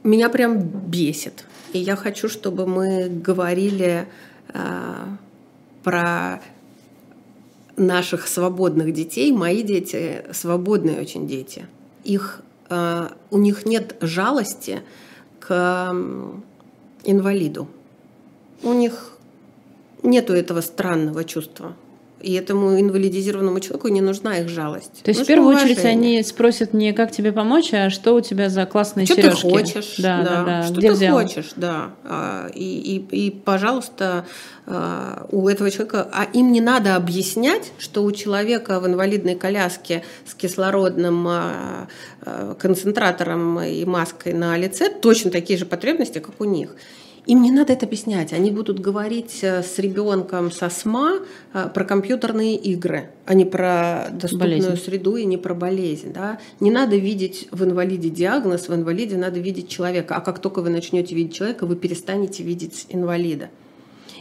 [0.03, 1.45] меня прям бесит.
[1.73, 4.07] И я хочу, чтобы мы говорили
[4.53, 5.17] а,
[5.85, 6.41] про
[7.77, 9.31] наших свободных детей.
[9.33, 11.67] Мои дети свободные очень дети.
[12.03, 14.83] Их, э, у них нет жалости
[15.41, 15.95] к
[17.05, 17.69] инвалиду.
[18.63, 19.13] У них
[20.03, 21.75] нету этого странного чувства.
[22.21, 25.03] И этому инвалидизированному человеку не нужна их жалость.
[25.03, 25.77] То есть Нужно в первую уважение.
[25.77, 29.39] очередь они спросят не как тебе помочь, а что у тебя за классные что сережки.
[29.41, 30.63] Что ты хочешь, да, да, да, да.
[30.63, 31.19] Что Где ты взял?
[31.21, 31.91] хочешь, да.
[32.05, 34.25] А, и, и, и, пожалуйста,
[34.67, 40.35] у этого человека, а им не надо объяснять, что у человека в инвалидной коляске с
[40.35, 41.89] кислородным а,
[42.59, 46.75] концентратором и маской на лице точно такие же потребности, как у них.
[47.27, 48.33] Им не надо это объяснять.
[48.35, 51.21] Они будут говорить э, с ребенком со СМА
[51.55, 54.85] э, про компьютерные игры, а не про доступную болезнь.
[54.85, 56.13] среду и не про болезнь.
[56.13, 56.39] Да?
[56.61, 60.17] Не надо видеть в инвалиде диагноз, в инвалиде надо видеть человека.
[60.17, 63.49] А как только вы начнете видеть человека, вы перестанете видеть инвалида.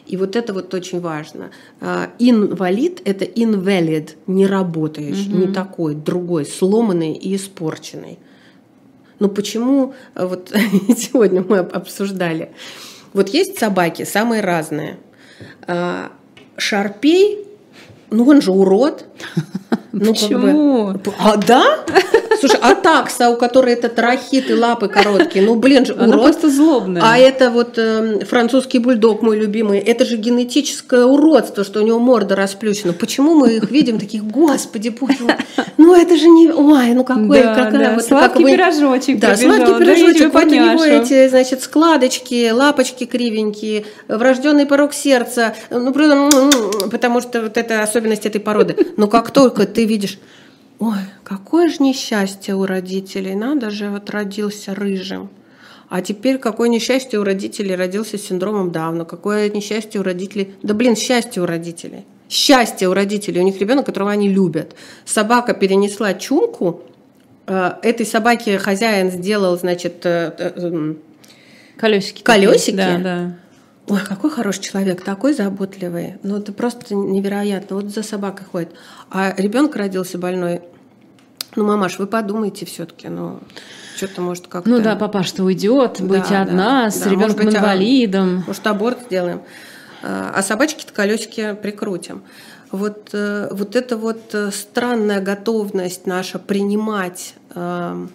[0.05, 1.51] И вот это вот очень важно.
[1.79, 5.37] Э, инвалид– это invalid, не работающий, угу.
[5.37, 8.19] не такой, другой, сломанный и испорченный.
[9.19, 10.51] Но почему, вот
[10.97, 12.51] сегодня мы обсуждали,
[13.13, 14.97] вот есть собаки самые разные.
[15.67, 16.11] А,
[16.57, 17.45] шарпей,
[18.09, 19.05] ну он же урод.
[19.93, 20.87] Ну, Почему?
[20.87, 21.85] Как бы, а да?
[22.39, 26.03] Слушай, а такса, у которой это трахит и лапы короткие, ну блин, же урод.
[26.03, 27.03] Она просто злобная.
[27.05, 31.99] А это вот э, французский бульдог мой любимый, это же генетическое уродство, что у него
[31.99, 32.93] морда расплющена.
[32.93, 35.37] Почему мы их видим таких, господи, боже
[35.77, 37.93] ну это же не, ой, ну какой, да, какая да.
[37.93, 43.05] вот сладкий как пирожочек, да, пробежал, сладкий пирожочек, вот у него эти, значит, складочки, лапочки
[43.05, 48.75] кривенькие, врожденный порог сердца, ну просто, потому что вот это особенность этой породы.
[48.97, 50.19] Но как только ты видишь
[50.79, 53.35] Ой, какое же несчастье у родителей.
[53.35, 55.29] Надо же, вот родился рыжим.
[55.87, 59.05] А теперь какое несчастье у родителей родился с синдромом Дауна.
[59.05, 60.55] Какое несчастье у родителей.
[60.61, 62.05] Да блин, счастье у родителей.
[62.29, 63.39] Счастье у родителей.
[63.39, 64.75] У них ребенок, которого они любят.
[65.05, 66.81] Собака перенесла чумку.
[67.45, 70.95] Э, этой собаке хозяин сделал, значит, э, э,
[71.77, 72.23] колесики.
[72.23, 72.75] Колесики.
[72.75, 73.37] Да, да.
[73.87, 76.15] Ой, какой хороший человек, такой заботливый.
[76.23, 77.77] Ну, это просто невероятно.
[77.77, 78.71] Вот за собакой ходит.
[79.11, 80.61] А ребенок родился больной.
[81.55, 83.39] Ну, мамаш, вы подумайте все-таки, ну,
[83.95, 84.69] что-то может как-то...
[84.69, 88.43] Ну да, папа, что уйдет, да, быть одна, да, с да, ребенком а инвалидом.
[88.43, 89.41] А, может, аборт сделаем.
[90.01, 92.23] А собачки-то колесики прикрутим.
[92.71, 98.09] Вот, э, вот эта вот э, странная готовность наша принимать эм,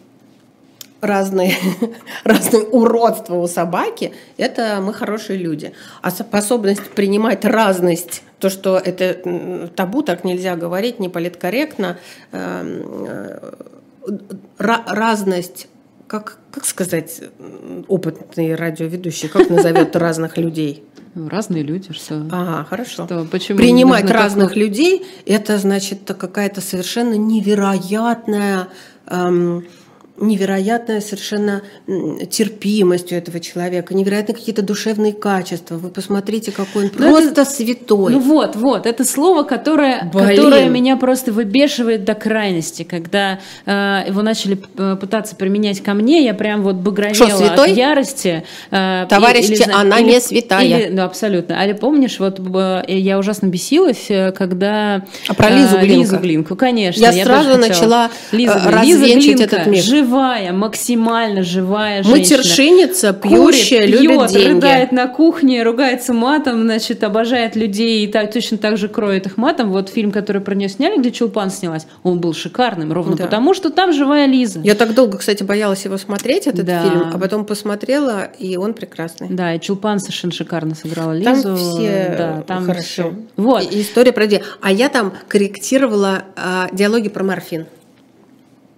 [1.00, 1.54] разные,
[2.24, 5.72] разные уродства у собаки, это мы хорошие люди.
[6.02, 11.98] А способность принимать разность, то, что это табу, так нельзя говорить, не политкорректно,
[12.32, 13.52] эм, э,
[14.58, 15.68] разность
[16.08, 17.20] как, как сказать,
[17.87, 20.82] опытный радиоведущий, как назовет разных людей?
[21.14, 22.26] Ну, разные люди, что.
[22.30, 23.04] Ага, хорошо.
[23.04, 24.56] Что, почему Принимать разных как...
[24.56, 28.68] людей это значит какая-то совершенно невероятная
[29.06, 29.66] эм,
[30.20, 31.62] невероятная совершенно
[32.31, 35.76] терпимость у этого человека, невероятные какие-то душевные качества.
[35.76, 38.12] Вы посмотрите, какой он ну, просто это, святой.
[38.12, 42.83] Ну вот, вот, это слово, которое, которое меня просто выбешивает до крайности.
[42.83, 47.70] Когда э, его начали э, пытаться применять ко мне, я прям вот багровела Что, святой?
[47.72, 48.44] от ярости.
[48.70, 50.64] Э, Товарищи, или, она или, не святая.
[50.64, 51.61] Или, ну, абсолютно.
[51.61, 55.04] А помнишь, вот э, я ужасно бесилась, э, когда...
[55.28, 56.00] А про Лизу э, Глинку?
[56.00, 57.00] Лизу Глинку, конечно.
[57.00, 62.38] Я, я сразу начала Лиза, Лиза Глинка, этот мир живая, максимально живая женщина.
[62.38, 64.48] Матершинница, пьющая, Курит, любит пьет, деньги.
[64.48, 69.36] рыдает на кухне, ругается матом, значит, обожает людей и так, точно так же кроет их
[69.36, 69.70] матом.
[69.70, 73.24] Вот фильм, который про нее сняли, где Чулпан снялась, он был шикарным, ровно да.
[73.24, 74.60] потому, что там живая Лиза.
[74.60, 76.82] Я так долго, кстати, боялась его смотреть, этот да.
[76.82, 79.28] фильм, а потом посмотрела, и он прекрасный.
[79.30, 81.42] Да, и Чулпан совершенно шикарно сыграла Лизу.
[81.42, 82.82] Там все да, там хорошо.
[82.88, 83.14] Все.
[83.36, 83.72] Вот.
[83.72, 84.28] И, история про...
[84.60, 87.66] А я там корректировала а, диалоги про морфин.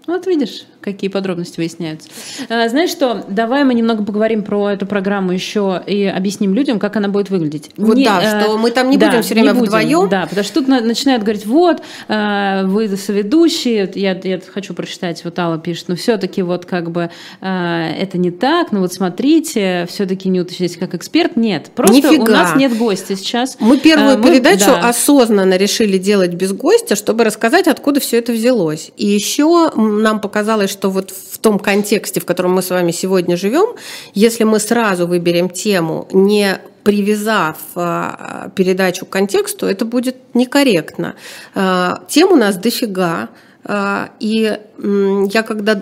[0.06, 2.08] Вот видишь, какие подробности выясняются.
[2.48, 6.96] А, знаешь что, давай мы немного поговорим про эту программу еще и объясним людям, как
[6.96, 7.70] она будет выглядеть.
[7.76, 10.08] Вот не, да, что мы там не да, будем все время вдвоем.
[10.08, 15.38] Да, потому что тут начинают говорить, вот, а, вы соведущие, я, я хочу прочитать, вот
[15.38, 20.28] Алла пишет, но все-таки вот как бы а, это не так, ну вот смотрите, все-таки
[20.28, 21.36] не уточняйте как эксперт.
[21.36, 22.22] Нет, просто Нифига.
[22.22, 23.56] у нас нет гостя сейчас.
[23.60, 24.88] Мы первую мы, передачу да.
[24.88, 28.90] осознанно решили делать без гостя, чтобы рассказать, откуда все это взялось.
[28.96, 33.37] И еще нам показалось, что вот в том контексте, в котором мы с вами сегодня
[33.37, 33.76] живем,
[34.14, 41.14] если мы сразу выберем тему, не привязав а, передачу к контексту, это будет некорректно.
[41.54, 43.28] А, тем у нас дофига.
[43.64, 45.80] А, и я когда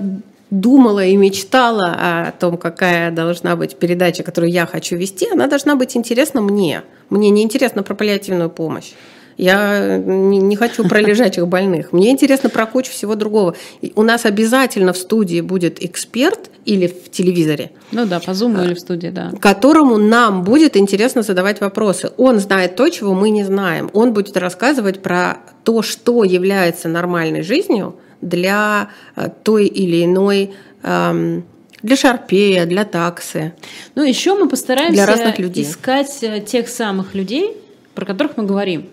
[0.51, 5.77] думала и мечтала о том, какая должна быть передача, которую я хочу вести, она должна
[5.77, 6.83] быть интересна мне.
[7.11, 8.93] Мне не интересно про паллиативную помощь.
[9.39, 11.93] Я не хочу про лежачих больных.
[11.93, 13.55] Мне интересно про кучу всего другого.
[13.95, 17.71] у нас обязательно в студии будет эксперт или в телевизоре.
[17.93, 19.33] Ну да, по зуму или в студии, да.
[19.41, 22.11] Которому нам будет интересно задавать вопросы.
[22.17, 23.91] Он знает то, чего мы не знаем.
[23.93, 30.51] Он будет рассказывать про то, что является нормальной жизнью для э, той или иной
[30.83, 31.45] эм,
[31.83, 33.55] для шарпея, для таксы.
[33.95, 35.63] Ну, еще мы постараемся для разных людей.
[35.63, 37.57] искать э, тех самых людей,
[37.95, 38.89] про которых мы говорим.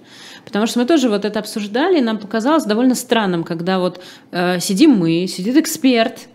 [0.46, 4.00] Потому что мы тоже вот это обсуждали, и нам показалось довольно странным, когда вот
[4.32, 6.28] э, сидим мы, сидит эксперт,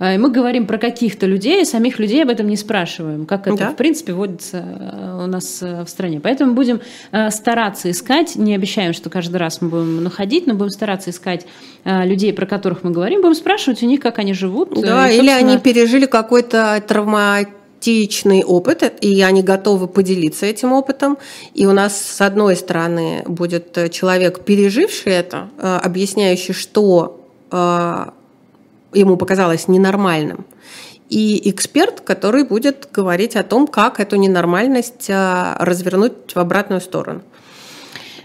[0.00, 3.46] э, и мы говорим про каких-то людей, и самих людей об этом не спрашиваем, как
[3.46, 3.70] это, да.
[3.70, 6.20] в принципе, водится э, у нас э, в стране.
[6.20, 6.80] Поэтому будем
[7.30, 11.46] стараться искать, не обещаем, что каждый раз мы будем находить, но будем стараться искать
[11.84, 14.70] людей, про которых мы говорим, будем спрашивать у них, как они живут.
[14.80, 21.18] Да, и, или они пережили какой-то травматизм практичный опыт, и они готовы поделиться этим опытом.
[21.54, 28.06] И у нас, с одной стороны, будет человек, переживший это, э, объясняющий, что э,
[28.94, 30.44] ему показалось ненормальным,
[31.10, 37.22] и эксперт, который будет говорить о том, как эту ненормальность э, развернуть в обратную сторону.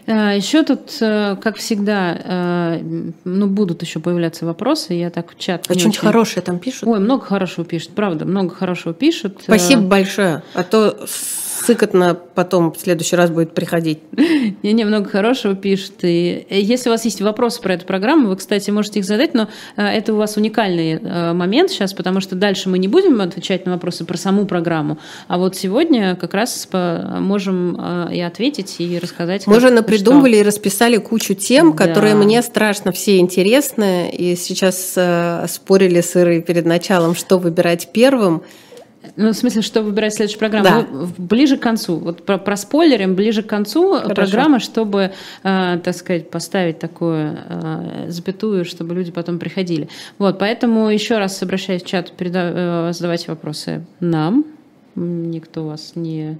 [0.07, 2.81] А, еще тут, э, как всегда, э,
[3.25, 4.93] ну, будут еще появляться вопросы.
[4.93, 5.61] Я так в чат.
[5.61, 6.07] А что-нибудь очень...
[6.07, 6.87] хорошее там пишут?
[6.87, 9.41] Ой, много хорошего пишут, правда, много хорошего пишут.
[9.43, 10.43] Спасибо большое.
[10.53, 11.05] А то
[11.65, 13.99] сыкотно потом в следующий раз будет приходить.
[14.63, 16.03] Не-не, много хорошего пишет.
[16.03, 19.33] И э, если у вас есть вопросы про эту программу, вы, кстати, можете их задать,
[19.33, 23.19] но э, это у вас уникальный э, момент сейчас, потому что дальше мы не будем
[23.21, 27.75] отвечать на вопросы про саму программу, а вот сегодня как раз можем
[28.11, 29.47] и ответить, и рассказать.
[29.47, 30.41] Мы же напридумывали что.
[30.41, 31.85] и расписали кучу тем, да.
[31.85, 34.97] которые мне страшно все интересны, и сейчас
[35.47, 38.43] спорили с Ирой перед началом, что выбирать первым.
[39.15, 40.65] Ну, в смысле, что выбирать следующую программу?
[40.65, 40.87] Да.
[40.91, 41.97] Ну, ближе к концу.
[41.97, 44.13] Вот про, про спойлерим ближе к концу Хорошо.
[44.15, 45.11] программы, чтобы,
[45.43, 49.89] э, так сказать, поставить такую э, запятую, чтобы люди потом приходили.
[50.17, 54.45] Вот, поэтому еще раз обращаюсь в чат, переда- э, задавайте вопросы нам,
[54.95, 56.39] никто вас не,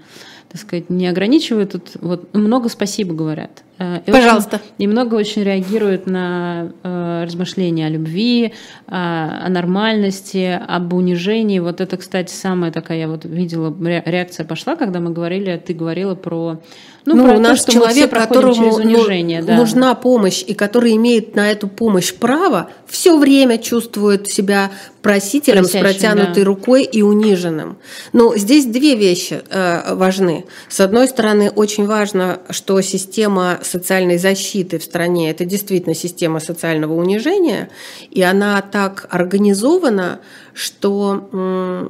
[0.50, 1.72] так сказать, не ограничивает.
[1.72, 3.64] Тут вот много спасибо говорят.
[3.80, 4.58] Э, и Пожалуйста.
[4.58, 8.54] Очень, и много очень реагируют на э, размышления о любви,
[8.88, 11.60] о, о нормальности, об унижении.
[11.60, 13.76] Вот это, кстати, самая такая, я вот видела,
[14.06, 16.60] реакция пошла, когда мы говорили, ты говорила про
[17.08, 19.56] ну, ну про у нас то, человек, которому унижение, да.
[19.56, 24.72] нужна помощь и который имеет на эту помощь право, все время чувствует себя
[25.02, 26.48] просителем Просящим, с протянутой да.
[26.48, 27.78] рукой и униженным.
[28.12, 30.44] Но здесь две вещи э, важны.
[30.68, 36.94] С одной стороны, очень важно, что система социальной защиты в стране это действительно система социального
[36.94, 37.70] унижения,
[38.10, 40.20] и она так организована,
[40.54, 41.90] что э,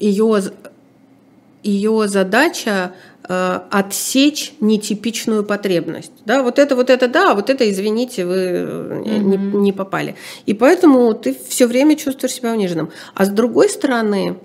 [0.00, 0.42] ее
[1.62, 2.92] ее задача
[3.32, 6.10] Э, отсечь нетипичную потребность.
[6.24, 9.18] Да, вот это, вот это, да, вот это, извините, вы mm-hmm.
[9.20, 10.16] не, не попали.
[10.46, 12.90] И поэтому ты все время чувствуешь себя униженным.
[13.14, 14.36] А с другой стороны,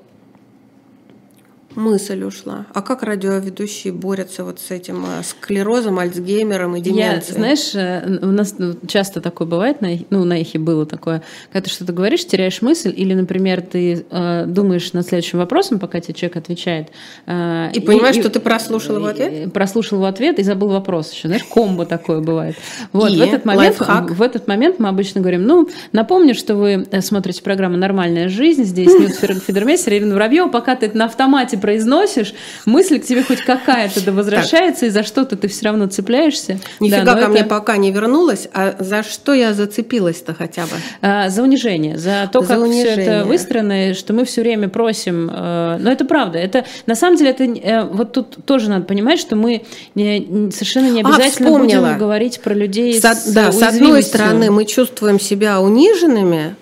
[1.76, 2.66] мысль ушла.
[2.74, 7.24] А как радиоведущие борются вот с этим э, склерозом, альцгеймером и деменцией?
[7.28, 9.78] Я, знаешь, э, у нас ну, часто такое бывает,
[10.10, 11.22] ну, на эхе было такое,
[11.52, 16.00] когда ты что-то говоришь, теряешь мысль, или, например, ты э, думаешь над следующим вопросом, пока
[16.00, 16.90] тебе человек отвечает.
[17.26, 19.52] Э, и, и понимаешь, и, что ты прослушал его ответ?
[19.54, 21.28] Прослушал его ответ и забыл вопрос еще.
[21.28, 22.56] Знаешь, комбо такое бывает.
[22.94, 24.12] Вот, и в этот момент, лайфхак.
[24.12, 28.94] в этот момент мы обычно говорим, ну, напомню, что вы смотрите программу «Нормальная жизнь», здесь
[28.94, 32.36] Ньют Федермейстер, Ирина Воробьева, пока ты на автомате произносишь,
[32.68, 34.90] мысль к тебе хоть какая-то да возвращается, так.
[34.90, 36.60] и за что-то ты все равно цепляешься.
[36.80, 37.30] Нифига да, ко это...
[37.30, 40.76] мне пока не вернулась, а за что я зацепилась-то хотя бы?
[41.02, 42.92] А, за унижение, за то, за как унижение.
[42.92, 45.28] все это выстроено, что мы все время просим.
[45.34, 46.38] Э, но это правда.
[46.38, 49.64] Это на самом деле это э, вот тут тоже надо понимать, что мы
[49.96, 54.04] не, совершенно не а, обязательно а, будем говорить про людей с, с Да, с одной
[54.04, 56.56] стороны мы чувствуем себя униженными,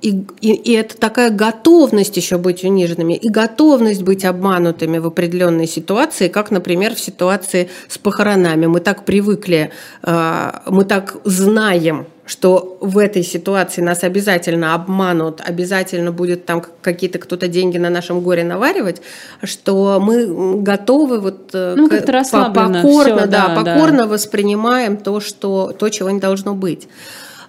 [0.00, 5.66] и, и, и это такая готовность еще быть униженными, и готовность быть обманутыми в определенной
[5.66, 8.66] ситуации, как, например, в ситуации с похоронами.
[8.66, 9.72] Мы так привыкли,
[10.02, 17.18] а, мы так знаем, что в этой ситуации нас обязательно обманут, обязательно будет там какие-то
[17.18, 19.02] кто-то деньги на нашем горе наваривать,
[19.42, 24.06] что мы готовы вот э, ну, как покорно, все, да, да, покорно да.
[24.06, 26.88] воспринимаем то, что то, чего не должно быть.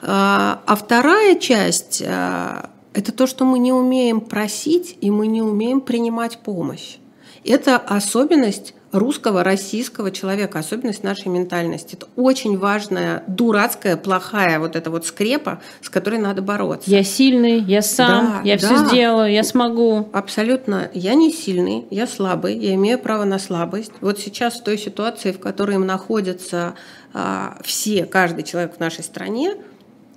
[0.07, 5.81] А, вторая часть а,– это то, что мы не умеем просить и мы не умеем
[5.81, 6.97] принимать помощь.
[7.43, 11.95] Это особенность русского, российского человека, особенность нашей ментальности.
[11.95, 16.89] Это очень важная, дурацкая, плохая вот эта вот скрепа, с которой надо бороться.
[16.89, 18.65] Я сильный, я сам, да, я да.
[18.65, 20.09] все сделаю, я смогу.
[20.13, 20.89] Абсолютно.
[20.93, 23.91] Я не сильный, я слабый, я имею право на слабость.
[24.01, 26.75] Вот сейчас в той ситуации, в которой находятся
[27.13, 29.55] а, все, каждый человек в нашей стране,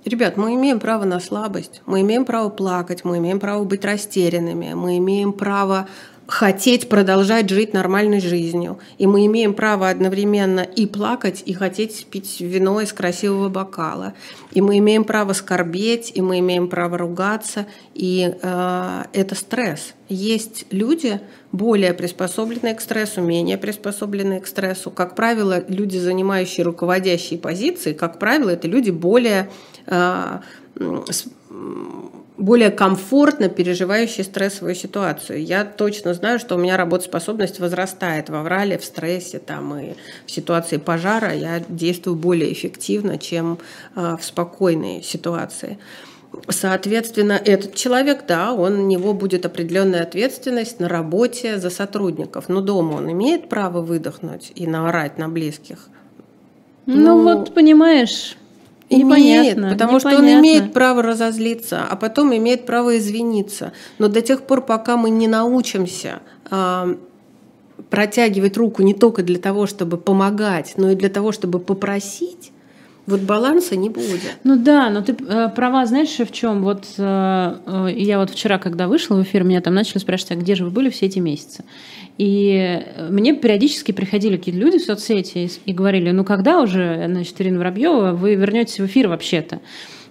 [0.05, 4.73] Ребят, мы имеем право на слабость, мы имеем право плакать, мы имеем право быть растерянными,
[4.73, 5.87] мы имеем право
[6.29, 8.79] хотеть продолжать жить нормальной жизнью.
[8.97, 14.13] И мы имеем право одновременно и плакать, и хотеть пить вино из красивого бокала.
[14.51, 17.65] И мы имеем право скорбеть, и мы имеем право ругаться.
[17.95, 19.95] И э, это стресс.
[20.07, 21.19] Есть люди
[21.51, 24.91] более приспособленные к стрессу, менее приспособленные к стрессу.
[24.91, 29.49] Как правило, люди, занимающие руководящие позиции, как правило, это люди более
[32.37, 35.43] более комфортно переживающие стрессовую ситуацию.
[35.43, 39.93] Я точно знаю, что у меня работоспособность возрастает в аврале, в стрессе там, и
[40.25, 43.59] в ситуации пожара я действую более эффективно, чем
[43.95, 45.77] а, в спокойной ситуации.
[46.47, 52.49] Соответственно, этот человек, да, он, у него будет определенная ответственность на работе за сотрудников.
[52.49, 55.89] Но дома он имеет право выдохнуть и наорать на близких.
[56.85, 58.37] Ну, ну вот, понимаешь,
[58.89, 59.99] Имеет, непонятно, потому непонятно.
[59.99, 63.71] что он имеет право разозлиться, а потом имеет право извиниться.
[63.99, 66.95] Но до тех пор, пока мы не научимся э,
[67.89, 72.51] протягивать руку не только для того, чтобы помогать, но и для того, чтобы попросить,
[73.09, 74.37] вот баланса не будет.
[74.43, 76.63] Ну да, но ты э, права, знаешь, в чем?
[76.63, 80.35] Вот э, э, я вот вчера, когда вышла в эфир, меня там начали спрашивать, а
[80.35, 81.63] где же вы были все эти месяцы?
[82.19, 87.59] И мне периодически приходили какие-то люди в соцсети и говорили, ну когда уже, значит, Ирина
[87.59, 89.61] Воробьева, вы вернетесь в эфир вообще-то?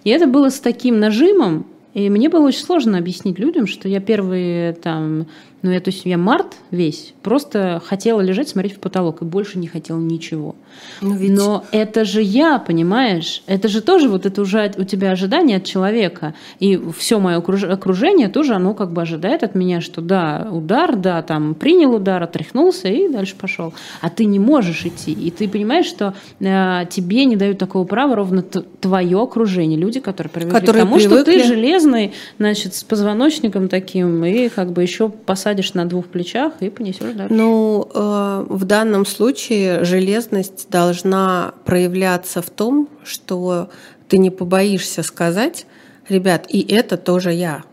[0.03, 3.99] И это было с таким нажимом, и мне было очень сложно объяснить людям, что я
[3.99, 5.27] первые там
[5.61, 9.59] ну, я, то есть я март весь просто хотела лежать, смотреть в потолок и больше
[9.59, 10.55] не хотела ничего.
[11.01, 11.31] Но, ну, ведь...
[11.31, 13.43] Но это же я, понимаешь?
[13.45, 16.33] Это же тоже вот это уже у тебя ожидание от человека.
[16.59, 21.21] И все мое окружение тоже, оно как бы ожидает от меня, что да, удар, да,
[21.21, 23.73] там принял удар, отряхнулся и дальше пошел.
[24.01, 25.11] А ты не можешь идти.
[25.11, 29.77] И ты понимаешь, что э, тебе не дают такого права ровно твое окружение.
[29.77, 31.15] Люди, которые привыкли которые к тому, привыкли.
[31.15, 36.53] что ты железный, значит, с позвоночником таким и как бы еще посадишь на двух плечах
[36.59, 37.33] и понесешь дальше.
[37.33, 43.69] Ну, э, в данном случае железность должна проявляться в том, что
[44.07, 45.65] ты не побоишься сказать,
[46.07, 47.63] ребят, и это тоже я.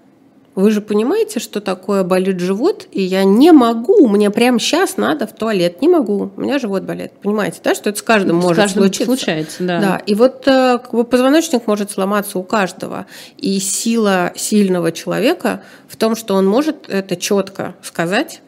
[0.57, 5.26] Вы же понимаете, что такое болит живот, и я не могу, мне прямо сейчас надо
[5.26, 7.12] в туалет, не могу, у меня живот болит.
[7.22, 9.04] Понимаете, да, что это с каждым с может каждым случиться?
[9.04, 9.80] случается, да.
[9.80, 10.78] Да, и вот э,
[11.11, 13.04] позвоночник может сломаться у каждого,
[13.36, 18.40] и сила сильного человека в том, что он может это четко сказать,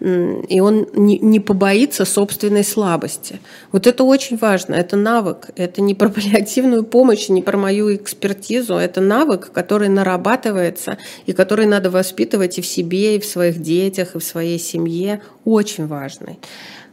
[0.00, 3.40] и он не, побоится собственной слабости.
[3.72, 8.74] Вот это очень важно, это навык, это не про паллиативную помощь, не про мою экспертизу,
[8.74, 14.14] это навык, который нарабатывается и который надо воспитывать и в себе, и в своих детях,
[14.14, 16.38] и в своей семье, очень важный.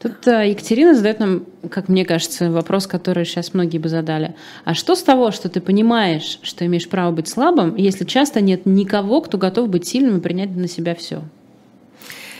[0.01, 4.35] Тут э, Екатерина задает нам, как мне кажется, вопрос, который сейчас многие бы задали.
[4.63, 8.65] А что с того, что ты понимаешь, что имеешь право быть слабым, если часто нет
[8.65, 11.21] никого, кто готов быть сильным и принять на себя все?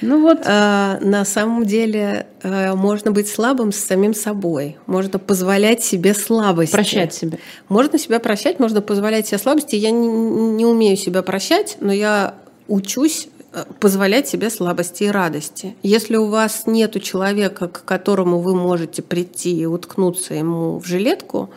[0.02, 0.40] Ну вот.
[0.46, 4.78] А, на самом деле а, можно быть слабым с самим собой.
[4.88, 6.74] Можно позволять себе слабости.
[6.74, 7.38] Прощать себя.
[7.70, 9.76] Можно себя прощать, можно позволять себе слабости.
[9.76, 12.36] Я не, не умею себя прощать, но я
[12.68, 15.76] учусь э, позволять себе слабости и радости.
[15.84, 21.52] Если у вас нет человека, к которому вы можете прийти и уткнуться ему в жилетку,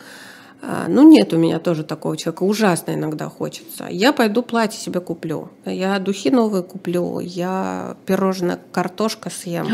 [0.88, 2.42] ну, нет у меня тоже такого человека.
[2.42, 3.86] Ужасно иногда хочется.
[3.90, 5.50] Я пойду платье себе куплю.
[5.64, 7.20] Я духи новые куплю.
[7.20, 9.68] Я пирожное картошка съем.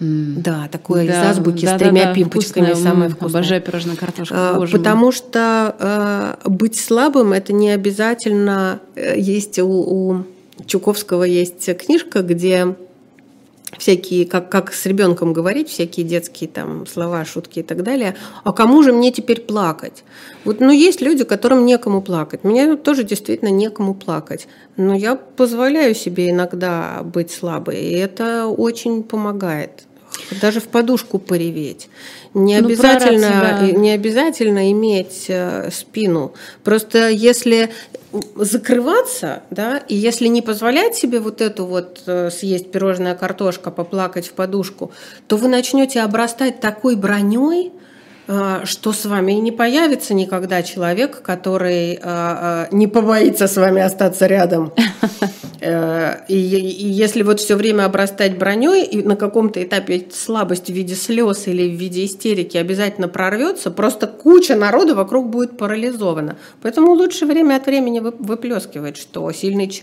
[0.00, 2.66] да, такое да, из азбуки да, с тремя да, пимпочками.
[2.66, 3.40] Вкусное, самое вкусное.
[3.40, 4.34] Обожаю пирожное картошка.
[4.36, 5.12] А, потому мой.
[5.12, 8.80] что а, быть слабым это не обязательно.
[8.94, 10.24] Э, есть у, у
[10.66, 12.74] Чуковского есть книжка, где
[13.78, 18.16] всякие, как, как с ребенком говорить, всякие детские там слова, шутки и так далее.
[18.42, 20.04] А кому же мне теперь плакать?
[20.44, 22.44] Вот, ну, есть люди, которым некому плакать.
[22.44, 24.46] Мне тоже действительно некому плакать.
[24.76, 29.84] Но я позволяю себе иногда быть слабой, и это очень помогает.
[30.40, 31.88] Даже в подушку пореветь.
[32.34, 36.34] Не ну, обязательно, ну, не обязательно иметь э, спину.
[36.62, 37.70] Просто если
[38.36, 44.28] закрываться, да, и если не позволять себе вот эту вот э, съесть пирожная картошка, поплакать
[44.28, 44.92] в подушку,
[45.26, 47.72] то вы начнете обрастать такой броней,
[48.26, 54.26] что с вами и не появится никогда человек, который э, не побоится с вами остаться
[54.26, 54.72] рядом.
[56.28, 60.94] И, и если вот все время обрастать броней, и на каком-то этапе слабость в виде
[60.94, 66.36] слез или в виде истерики обязательно прорвется, просто куча народа вокруг будет парализована.
[66.60, 69.82] Поэтому лучше время от времени выплескивать, что сильный...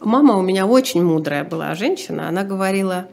[0.00, 3.06] Мама у меня очень мудрая была женщина, она говорила,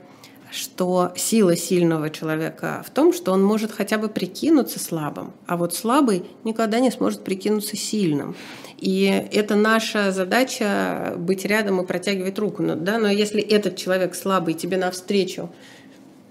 [0.52, 5.74] что сила сильного человека в том, что он может хотя бы прикинуться слабым, а вот
[5.74, 8.36] слабый никогда не сможет прикинуться сильным.
[8.80, 12.64] И это наша задача быть рядом и протягивать руку.
[12.64, 15.50] Но, да, но если этот человек слабый тебе навстречу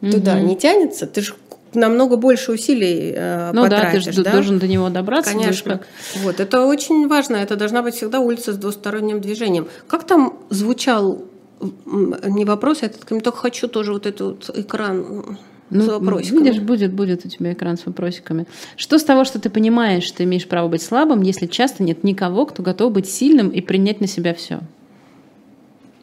[0.01, 0.11] угу.
[0.11, 1.35] туда не тянется, ты же
[1.75, 4.07] намного больше усилий э, ну, потратишь.
[4.07, 4.33] да, ты да?
[4.33, 5.33] должен до него добраться.
[5.33, 5.81] Конечно.
[6.23, 7.37] Вот, это очень важно.
[7.37, 9.69] Это должна быть всегда улица с двусторонним движением.
[9.87, 11.23] Как там звучал
[11.61, 15.39] не вопрос, этот комментарий, хочу тоже вот этот вот экран
[15.71, 16.45] ну, с вопросиками.
[16.45, 18.47] Видишь, будет, будет у тебя экран с вопросиками.
[18.77, 22.47] Что с того, что ты понимаешь, что имеешь право быть слабым, если часто нет никого,
[22.47, 24.61] кто готов быть сильным и принять на себя все?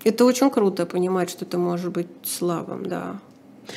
[0.03, 3.19] Это очень круто понимать, что ты можешь быть слабым, да.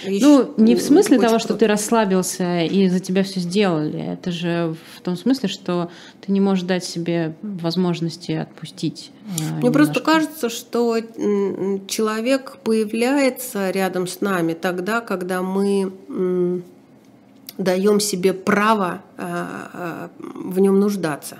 [0.06, 4.00] Ну, не в смысле того, что ты расслабился и за тебя все сделали.
[4.00, 9.10] Это же в том смысле, что ты не можешь дать себе возможности отпустить.
[9.38, 10.98] Э, Мне просто кажется, что
[11.86, 15.92] человек появляется рядом с нами тогда, когда мы
[17.58, 21.38] даем себе право э, э, в нем нуждаться.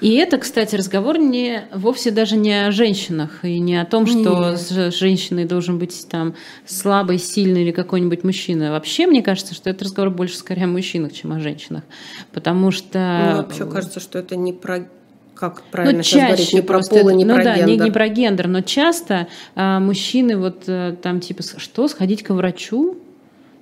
[0.00, 4.50] И это, кстати, разговор не вовсе даже не о женщинах и не о том, что
[4.50, 4.58] Нет.
[4.58, 6.34] с женщиной должен быть там
[6.66, 8.72] слабый, сильный или какой-нибудь мужчина.
[8.72, 11.84] Вообще, мне кажется, что это разговор больше скорее о мужчинах, чем о женщинах.
[12.32, 12.98] Потому что...
[12.98, 14.88] Мне вообще кажется, что это не про
[15.34, 17.68] как правильно ну, чаще говорить, не про пол и не ну, про да, гендер.
[17.68, 22.30] Не, не про гендер, но часто а, мужчины вот а, там типа, что, сходить к
[22.30, 22.96] врачу?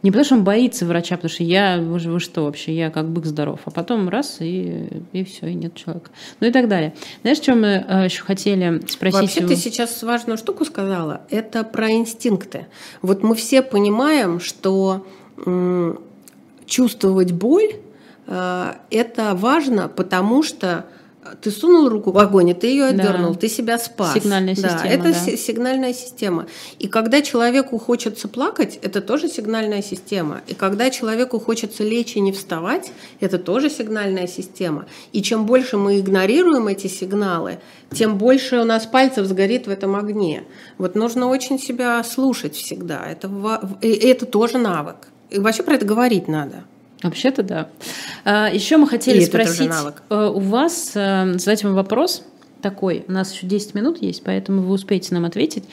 [0.04, 3.08] Не потому что он боится врача, потому что я, вы, вы что вообще, я как
[3.08, 3.60] бык здоров.
[3.64, 6.10] А потом раз, и, и все, и нет человека.
[6.40, 6.92] Ну и так далее.
[7.22, 9.20] Знаешь, что мы э, еще хотели спросить?
[9.20, 9.48] Вообще его?
[9.48, 11.22] ты сейчас важную штуку сказала.
[11.30, 12.66] Это про инстинкты.
[13.00, 15.06] Вот мы все понимаем, что
[16.66, 17.72] чувствовать боль
[18.26, 20.84] э, это важно, потому что
[21.40, 23.38] ты сунул руку в огонь, и ты ее отдернул, да.
[23.38, 24.14] ты себя спас.
[24.14, 24.94] Сигнальная да, система.
[24.94, 25.36] Это да.
[25.36, 26.46] сигнальная система.
[26.78, 30.42] И когда человеку хочется плакать, это тоже сигнальная система.
[30.46, 34.86] И когда человеку хочется лечь и не вставать, это тоже сигнальная система.
[35.12, 37.58] И чем больше мы игнорируем эти сигналы,
[37.92, 40.44] тем больше у нас пальцев сгорит в этом огне.
[40.78, 43.04] Вот нужно очень себя слушать всегда.
[43.06, 43.30] Это,
[43.80, 45.08] это тоже навык.
[45.30, 46.64] И вообще про это говорить надо.
[47.02, 47.68] Вообще-то да.
[48.24, 49.70] А, еще мы хотели Или спросить
[50.08, 52.22] э, у вас, э, задать вам вопрос
[52.62, 53.04] такой.
[53.08, 55.64] У нас еще 10 минут есть, поэтому вы успеете нам ответить.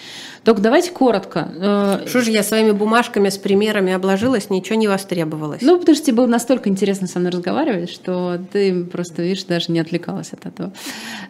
[0.44, 1.50] Только давайте коротко.
[1.56, 5.62] Э, что же я своими бумажками с примерами обложилась, ничего не востребовалось.
[5.62, 9.72] Ну, потому что тебе было настолько интересно со мной разговаривать, что ты просто, видишь, даже
[9.72, 10.74] не отвлекалась от этого.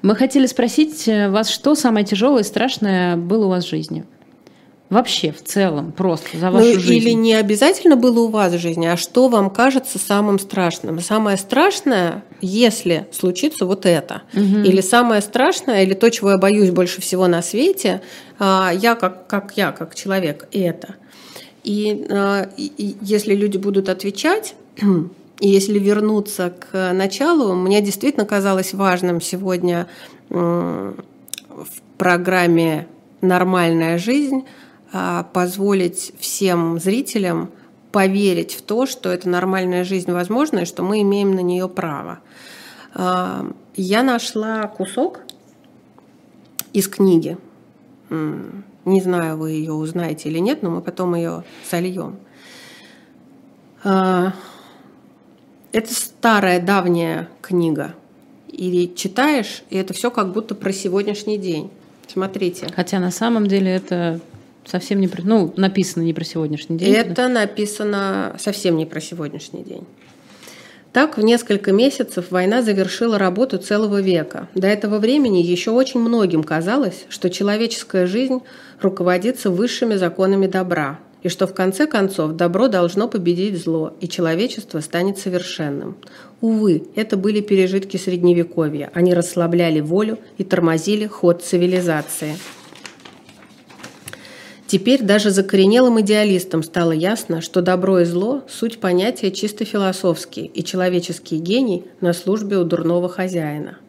[0.01, 4.03] Мы хотели спросить вас, что самое тяжелое и страшное было у вас в жизни?
[4.91, 6.93] Вообще, в целом, просто за вашу ну, жизнь.
[6.93, 10.99] Или не обязательно было у вас в жизни, а что вам кажется самым страшным?
[10.99, 14.23] Самое страшное, если случится вот это.
[14.33, 14.43] Угу.
[14.43, 18.01] Или самое страшное, или то, чего я боюсь больше всего на свете,
[18.37, 20.95] а, я как, как я, как человек, это.
[21.63, 24.55] И, а, и если люди будут отвечать,
[25.39, 29.87] и если вернуться к началу, мне действительно казалось важным сегодня
[30.27, 30.95] в
[31.97, 32.87] программе
[33.21, 34.43] «Нормальная жизнь»
[35.33, 37.51] позволить всем зрителям
[37.91, 42.19] поверить в то, что это нормальная жизнь возможна и что мы имеем на нее право.
[42.93, 45.21] А, я нашла кусок
[46.73, 47.37] из книги.
[48.09, 52.17] Не знаю, вы ее узнаете или нет, но мы потом ее сольем.
[53.83, 54.33] А,
[55.71, 57.93] это старая, давняя книга.
[58.47, 61.71] И читаешь, и это все как будто про сегодняшний день.
[62.07, 62.67] Смотрите.
[62.75, 64.19] Хотя на самом деле это
[64.65, 65.23] совсем не про...
[65.23, 66.93] Ну, написано не про сегодняшний день.
[66.93, 69.85] Это написано совсем не про сегодняшний день.
[70.93, 74.49] Так, в несколько месяцев война завершила работу целого века.
[74.55, 78.41] До этого времени еще очень многим казалось, что человеческая жизнь
[78.81, 84.81] руководится высшими законами добра, и что в конце концов добро должно победить зло, и человечество
[84.81, 85.95] станет совершенным.
[86.41, 88.91] Увы, это были пережитки Средневековья.
[88.93, 92.35] Они расслабляли волю и тормозили ход цивилизации.
[94.71, 100.63] Теперь даже закоренелым идеалистам стало ясно, что добро и зло– суть понятия чисто философские, и
[100.63, 103.79] человеческий гений на службе у дурного хозяина.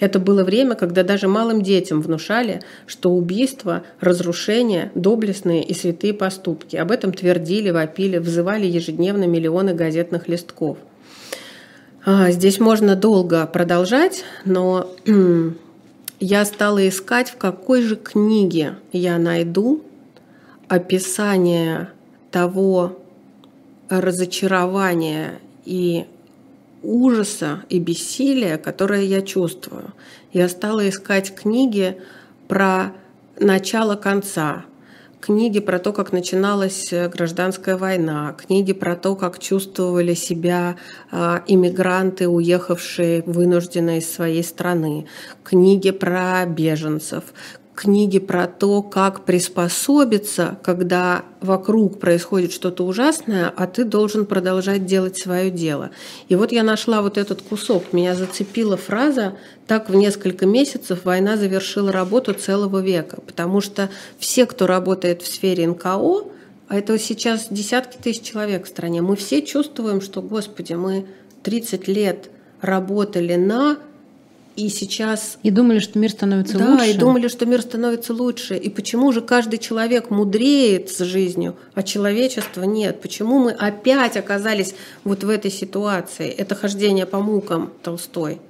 [0.00, 6.76] Это было время, когда даже малым детям внушали, что убийство, разрушение– доблестные и святые поступки.
[6.76, 10.78] Об этом твердили, вопили, взывали ежедневно миллионы газетных листков.
[12.06, 14.90] А, здесь можно долго продолжать, но
[16.20, 19.82] я стала искать, в какой же книге я найду
[20.72, 21.90] описание
[22.30, 22.98] того
[23.90, 26.06] разочарования и
[26.82, 29.92] ужаса и бессилия, которое я чувствую.
[30.32, 32.00] Я стала искать книги
[32.48, 32.94] про
[33.38, 34.64] начало конца,
[35.20, 40.76] книги про то, как начиналась гражданская война, книги про то, как чувствовали себя
[41.10, 45.06] а, иммигранты, уехавшие вынужденно из своей страны,
[45.44, 47.24] книги про беженцев,
[47.74, 55.16] книги про то, как приспособиться, когда вокруг происходит что-то ужасное, а ты должен продолжать делать
[55.18, 55.90] свое дело.
[56.28, 57.92] И вот я нашла вот этот кусок.
[57.92, 59.34] Меня зацепила фраза
[59.66, 63.20] «Так в несколько месяцев война завершила работу целого века».
[63.26, 66.24] Потому что все, кто работает в сфере НКО,
[66.68, 71.06] а это сейчас десятки тысяч человек в стране, мы все чувствуем, что, господи, мы
[71.42, 73.78] 30 лет работали на
[74.54, 75.38] и сейчас...
[75.42, 76.78] И думали, что мир становится да, лучше.
[76.78, 78.56] Да, и думали, что мир становится лучше.
[78.56, 83.00] И почему же каждый человек мудреет с жизнью, а человечество нет?
[83.00, 84.74] Почему мы опять оказались
[85.04, 86.28] вот в этой ситуации?
[86.28, 88.40] Это хождение по мукам Толстой.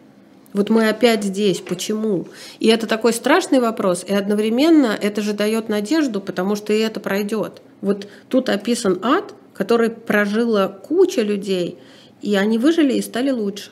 [0.53, 1.61] Вот мы опять здесь.
[1.61, 2.27] Почему?
[2.59, 4.05] И это такой страшный вопрос.
[4.07, 7.63] И одновременно это же дает надежду, потому что и это пройдет.
[7.81, 11.79] Вот тут описан ад, который прожила куча людей,
[12.21, 13.71] и они выжили и стали лучше.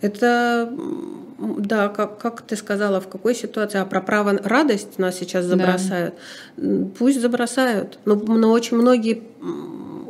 [0.00, 0.72] Это
[1.40, 3.78] да, как, как ты сказала, в какой ситуации?
[3.78, 6.14] А про право радость нас сейчас забросают.
[6.56, 6.86] Да.
[6.98, 7.98] Пусть забросают.
[8.04, 9.22] Но, но очень многие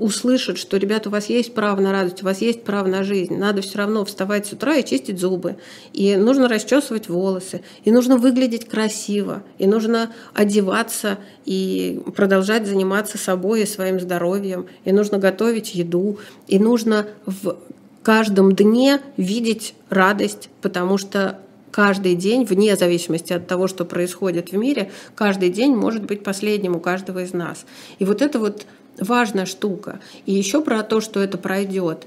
[0.00, 3.36] услышат, что, ребята, у вас есть право на радость, у вас есть право на жизнь.
[3.36, 5.56] Надо все равно вставать с утра и чистить зубы.
[5.92, 7.62] И нужно расчесывать волосы.
[7.84, 9.44] И нужно выглядеть красиво.
[9.58, 14.66] И нужно одеваться и продолжать заниматься собой и своим здоровьем.
[14.84, 16.18] И нужно готовить еду.
[16.48, 17.56] И нужно в
[18.02, 21.38] каждом дне видеть радость, потому что
[21.70, 26.76] каждый день, вне зависимости от того, что происходит в мире, каждый день может быть последним
[26.76, 27.64] у каждого из нас.
[27.98, 28.66] И вот это вот
[28.98, 30.00] важная штука.
[30.26, 32.06] И еще про то, что это пройдет.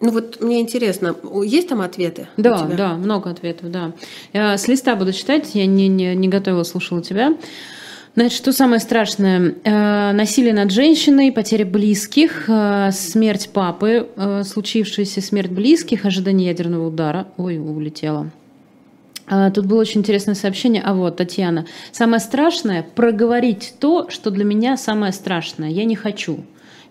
[0.00, 2.28] Ну вот мне интересно, есть там ответы?
[2.36, 3.92] Да, да, много ответов, да.
[4.32, 7.36] Я с листа буду читать, я не, не, не готова, слушала тебя.
[8.14, 9.54] Значит, что самое страшное?
[9.64, 16.88] Э, насилие над женщиной, потеря близких, э, смерть папы, э, случившаяся смерть близких, ожидание ядерного
[16.88, 17.28] удара.
[17.38, 18.30] Ой, улетела.
[19.54, 20.82] Тут было очень интересное сообщение.
[20.84, 21.64] А вот, Татьяна.
[21.90, 25.70] Самое страшное– проговорить то, что для меня самое страшное.
[25.70, 26.40] Я не хочу.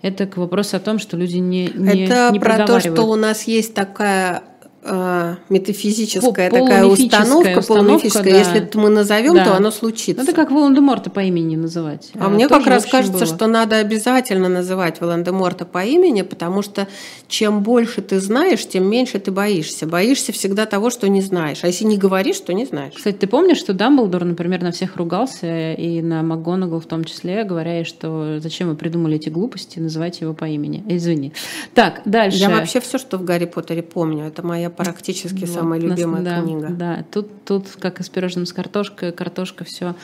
[0.02, 3.16] Это к вопросу о том, что люди не, не Это не про то, что у
[3.16, 4.42] нас есть такая
[4.84, 8.24] э, метафизическая такая установка, установка полумифическая.
[8.34, 8.40] Да.
[8.40, 9.46] Если мы назовем, да.
[9.46, 10.24] то оно случится.
[10.24, 12.12] Это как Волан-де-Морта по имени называть.
[12.16, 13.36] А, а мне как раз кажется, было.
[13.36, 16.88] что надо обязательно называть Волан-де-Морта по имени, потому что
[17.28, 19.86] чем больше ты знаешь, тем меньше ты боишься.
[19.86, 21.60] Боишься всегда того, что не знаешь.
[21.64, 22.94] А если не говоришь, то не знаешь.
[22.96, 27.44] Кстати, ты помнишь, что Дамблдор, например, на всех ругался, и на МакГонагал в том числе,
[27.44, 30.84] говоря, что зачем вы придумали эти глупости, называйте его по имени.
[30.88, 31.34] Извини.
[31.74, 32.38] Так, дальше.
[32.38, 34.26] Я вообще все, что в Гарри Поттере помню.
[34.26, 36.68] Это моя практически вот, самая любимая да, книга.
[36.70, 39.96] Да, тут, тут как и с пирожным с картошкой, картошка все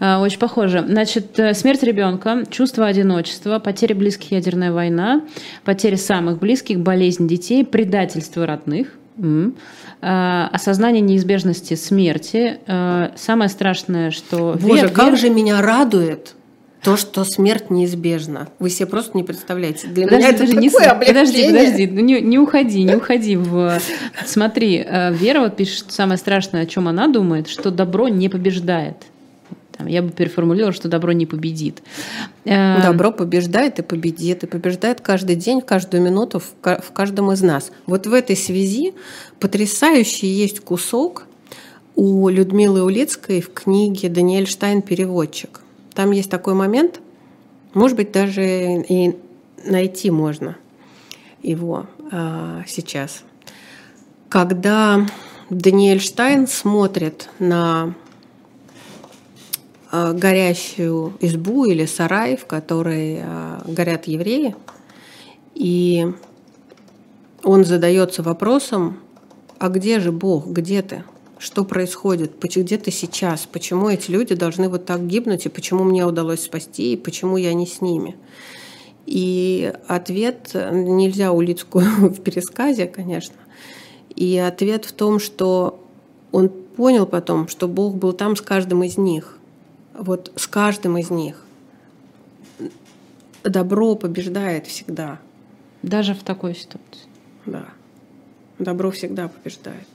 [0.00, 0.84] э, очень похоже.
[0.86, 5.22] Значит, э, смерть ребенка, чувство одиночества, потеря близких, ядерная война,
[5.64, 8.88] потеря самых близких, болезнь детей, предательство родных.
[9.16, 9.54] Mm.
[10.00, 12.58] осознание неизбежности смерти.
[13.14, 14.58] Самое страшное, что...
[14.60, 15.16] Боже, вер, как вер...
[15.16, 16.34] же меня радует,
[16.84, 18.48] то, что смерть неизбежна.
[18.58, 19.88] Вы себе просто не представляете.
[19.88, 21.14] Для подожди, меня это подожди, такое не, облегчение.
[21.14, 23.36] Подожди, подожди, ну не, не уходи, не уходи.
[23.36, 23.80] В...
[24.26, 28.96] Смотри, э, Вера вот пишет, самое страшное, о чем она думает, что добро не побеждает.
[29.72, 31.82] Там, я бы переформулировала, что добро не победит.
[32.44, 37.40] Э, добро побеждает и победит, и побеждает каждый день, каждую минуту в, в каждом из
[37.40, 37.72] нас.
[37.86, 38.92] Вот в этой связи
[39.40, 41.26] потрясающий есть кусок
[41.96, 44.82] у Людмилы Улицкой в книге «Даниэль Штайн.
[44.82, 45.63] Переводчик».
[45.94, 47.00] Там есть такой момент,
[47.72, 49.16] может быть, даже и
[49.64, 50.56] найти можно
[51.42, 53.22] его а, сейчас.
[54.28, 55.06] Когда
[55.50, 57.94] Даниэль Штайн смотрит на
[59.90, 64.56] а, горящую избу или сарай, в которой а, горят евреи,
[65.54, 66.12] и
[67.44, 68.98] он задается вопросом,
[69.58, 71.04] а где же Бог, где ты?
[71.38, 76.06] Что происходит, где ты сейчас, почему эти люди должны вот так гибнуть, и почему мне
[76.06, 78.16] удалось спасти, и почему я не с ними.
[79.06, 83.36] И ответ нельзя Улицкую в пересказе, конечно.
[84.16, 85.80] И ответ в том, что
[86.32, 89.38] он понял потом, что Бог был там с каждым из них.
[89.96, 91.44] Вот с каждым из них.
[93.42, 95.20] Добро побеждает всегда.
[95.82, 97.08] Даже в такой ситуации.
[97.44, 97.66] Да.
[98.58, 99.86] Добро всегда побеждает.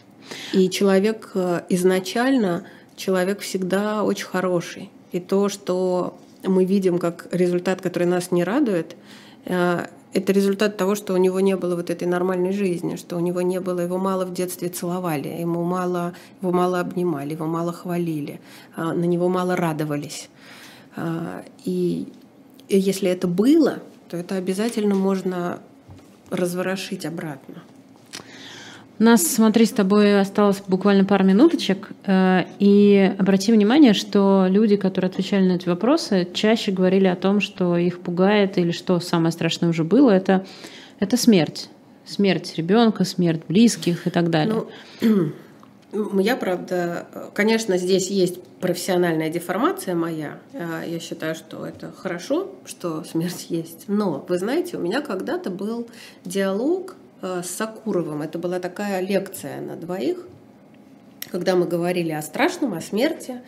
[0.53, 2.63] И человек э, изначально,
[2.95, 4.89] человек всегда очень хороший.
[5.11, 8.95] И то, что мы видим как результат, который нас не радует,
[9.45, 13.19] э, это результат того, что у него не было вот этой нормальной жизни, что у
[13.19, 17.71] него не было, его мало в детстве целовали, ему мало, его мало обнимали, его мало
[17.71, 18.41] хвалили,
[18.75, 20.29] э, на него мало радовались.
[21.63, 22.11] И
[22.67, 25.59] если это было, то это обязательно можно
[26.29, 27.63] разворошить обратно.
[28.99, 31.89] Нас, смотри, с тобой осталось буквально пару минуточек.
[32.05, 37.39] Э, и обрати внимание, что люди, которые отвечали на эти вопросы, чаще говорили о том,
[37.39, 40.45] что их пугает или что самое страшное уже было, это,
[40.99, 41.69] это смерть.
[42.05, 44.65] Смерть ребенка, смерть близких и так далее.
[44.99, 45.31] Ну,
[46.19, 50.39] я, правда, конечно, здесь есть профессиональная деформация моя.
[50.51, 53.85] Э, я считаю, что это хорошо, что смерть есть.
[53.87, 55.87] Но, вы знаете, у меня когда-то был
[56.25, 58.21] диалог с Сакуровым.
[58.21, 60.25] Это была такая лекция на двоих,
[61.31, 63.41] когда мы говорили о страшном, о смерти.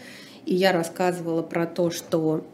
[0.46, 2.46] И я рассказывала про то, что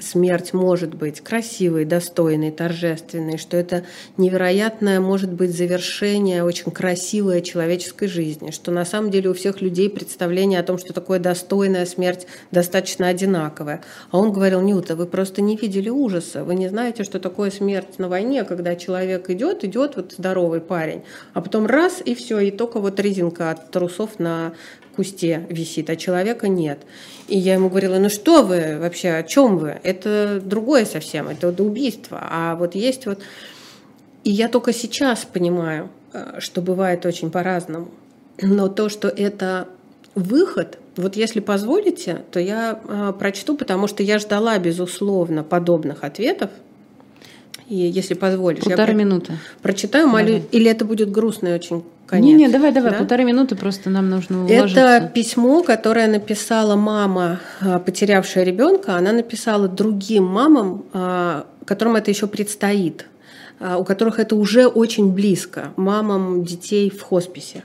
[0.00, 3.84] смерть может быть красивой, достойной, торжественной, что это
[4.18, 9.88] невероятное может быть завершение очень красивой человеческой жизни, что на самом деле у всех людей
[9.88, 13.82] представление о том, что такое достойная смерть, достаточно одинаковое.
[14.10, 17.98] А он говорил, Нюта, вы просто не видели ужаса, вы не знаете, что такое смерть
[17.98, 22.50] на войне, когда человек идет, идет вот здоровый парень, а потом раз и все, и
[22.50, 24.52] только вот резинка от трусов на
[24.96, 26.80] кусте висит, а человека нет.
[27.28, 29.80] И я ему говорила, ну что вы вообще, о чем вы?
[29.82, 32.18] Это другое совсем, это вот убийство.
[32.22, 33.20] А вот есть вот...
[34.24, 37.88] И я только сейчас понимаю, э, что бывает очень по-разному.
[38.40, 39.68] Но то, что это
[40.14, 46.50] выход, вот если позволите, то я э, прочту, потому что я ждала, безусловно, подобных ответов.
[47.68, 49.32] И если позволишь, Полторы я минуты.
[49.62, 52.26] прочитаю, молю, или это будет грустно очень конец.
[52.26, 52.98] Не, не, давай, давай, да?
[52.98, 54.80] полторы минуты просто нам нужно уложиться.
[54.80, 58.96] Это письмо, которое написала мама, а, потерявшая ребенка.
[58.96, 63.06] Она написала другим мамам, а, которым это еще предстоит.
[63.78, 67.62] у которых это уже очень близко, мамам детей в хосписе.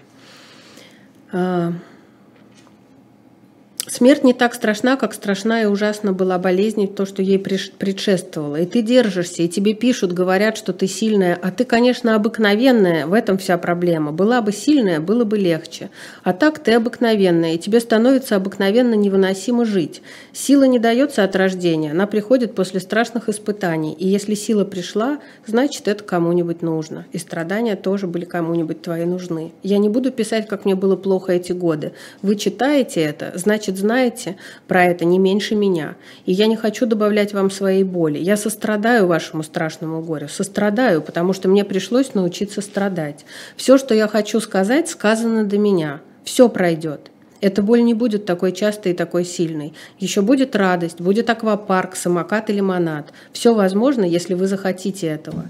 [3.90, 8.58] Смерть не так страшна, как страшна и ужасна была болезнь, то, что ей предшествовало.
[8.58, 13.14] И ты держишься, и тебе пишут, говорят, что ты сильная, а ты, конечно, обыкновенная, в
[13.14, 14.12] этом вся проблема.
[14.12, 15.90] Была бы сильная, было бы легче.
[16.24, 20.02] А так ты обыкновенная, и тебе становится обыкновенно невыносимо жить.
[20.34, 23.94] Сила не дается от рождения, она приходит после страшных испытаний.
[23.94, 27.06] И если сила пришла, значит, это кому-нибудь нужно.
[27.14, 29.54] И страдания тоже были кому-нибудь твои нужны.
[29.64, 31.94] Я не буду писать, как мне было плохо эти годы.
[32.22, 35.96] Вы читаете это, значит, знаете про это не меньше меня.
[36.26, 38.18] И я не хочу добавлять вам своей боли.
[38.18, 40.28] Я сострадаю вашему страшному горю.
[40.28, 43.26] Сострадаю, потому что мне пришлось научиться страдать.
[43.56, 46.02] Все, что я хочу сказать, сказано до меня.
[46.24, 47.12] Все пройдет.
[47.40, 49.74] Эта боль не будет такой частой и такой сильной.
[50.00, 53.14] Еще будет радость, будет аквапарк, самокат и лимонад.
[53.32, 55.46] Все возможно, если вы захотите этого.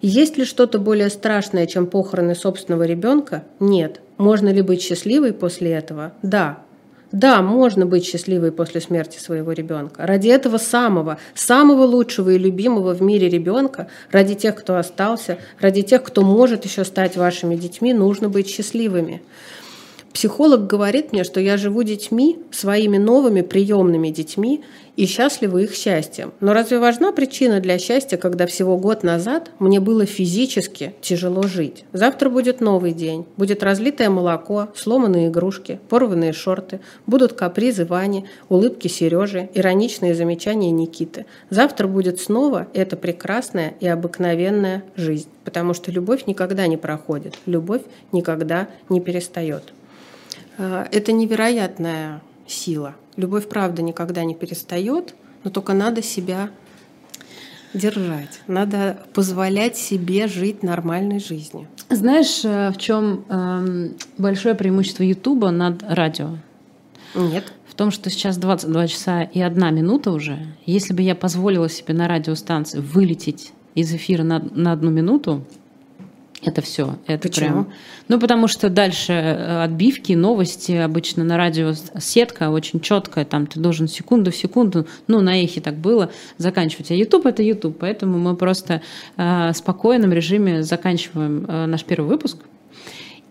[0.00, 3.44] Есть ли что-то более страшное, чем похороны собственного ребенка?
[3.58, 4.00] Нет.
[4.18, 6.12] Можно ли быть счастливой после этого?
[6.22, 6.62] Да.
[7.12, 10.06] Да, можно быть счастливой после смерти своего ребенка.
[10.06, 15.82] Ради этого самого, самого лучшего и любимого в мире ребенка, ради тех, кто остался, ради
[15.82, 19.20] тех, кто может еще стать вашими детьми, нужно быть счастливыми.
[20.14, 24.62] Психолог говорит мне, что я живу детьми, своими новыми приемными детьми
[24.96, 26.32] и счастлива их счастьем.
[26.40, 31.84] Но разве важна причина для счастья, когда всего год назад мне было физически тяжело жить?
[31.92, 38.88] Завтра будет новый день, будет разлитое молоко, сломанные игрушки, порванные шорты, будут капризы Вани, улыбки
[38.88, 41.26] Сережи, ироничные замечания Никиты.
[41.50, 47.82] Завтра будет снова эта прекрасная и обыкновенная жизнь, потому что любовь никогда не проходит, любовь
[48.12, 49.72] никогда не перестает.
[50.58, 52.94] А, это невероятная сила.
[53.16, 56.50] Любовь, правда, никогда не перестает, но только надо себя
[57.74, 58.40] держать.
[58.46, 61.68] Надо позволять себе жить нормальной жизнью.
[61.88, 66.38] Знаешь, э, в чем эм, большое преимущество Ютуба над радио?
[67.14, 67.52] Нет.
[67.66, 70.38] В том, что сейчас 22 часа и одна минута уже.
[70.66, 75.44] Если бы я позволила себе на радиостанции вылететь из эфира на, на одну минуту,
[76.44, 76.98] это все.
[77.06, 77.46] Это Почему?
[77.46, 77.72] прям.
[78.08, 83.60] Ну, потому что дальше э, отбивки, новости обычно на радио сетка очень четкая, там ты
[83.60, 86.90] должен секунду в секунду, ну, на эхе так было, заканчивать.
[86.90, 88.82] А YouTube это YouTube, поэтому мы просто
[89.16, 92.38] э, в спокойном режиме заканчиваем э, наш первый выпуск.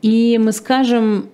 [0.01, 1.29] И мы скажем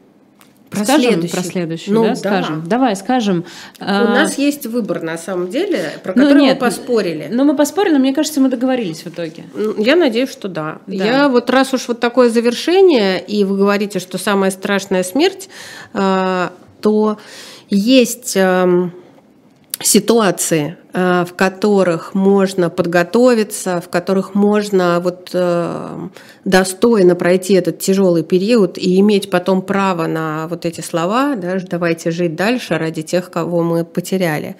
[0.69, 1.33] про скажем следующий.
[1.33, 2.63] про следующий, ну, да, да, скажем.
[2.67, 3.45] Давай, скажем.
[3.79, 4.03] У а...
[4.03, 7.27] нас есть выбор, на самом деле, про ну, который нет, мы поспорили.
[7.31, 9.45] Ну, мы поспорили, но мне кажется, мы договорились в итоге.
[9.77, 10.79] Я надеюсь, что да.
[10.87, 10.93] да.
[10.93, 15.49] Я вот раз уж вот такое завершение, и вы говорите, что самая страшная смерть,
[15.93, 16.51] а,
[16.81, 17.17] то
[17.69, 18.37] есть
[19.81, 26.07] ситуации, э, в которых можно подготовиться, в которых можно вот э,
[26.43, 32.09] достойно пройти этот тяжелый период и иметь потом право на вот эти слова, да, давайте
[32.09, 34.55] жить дальше ради тех, кого мы потеряли.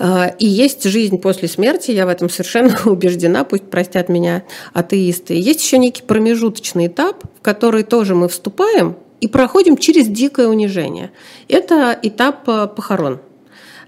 [0.00, 5.34] Э, и есть жизнь после смерти, я в этом совершенно убеждена, пусть простят меня атеисты.
[5.34, 11.12] Есть еще некий промежуточный этап, в который тоже мы вступаем и проходим через дикое унижение.
[11.46, 13.20] Это этап похорон.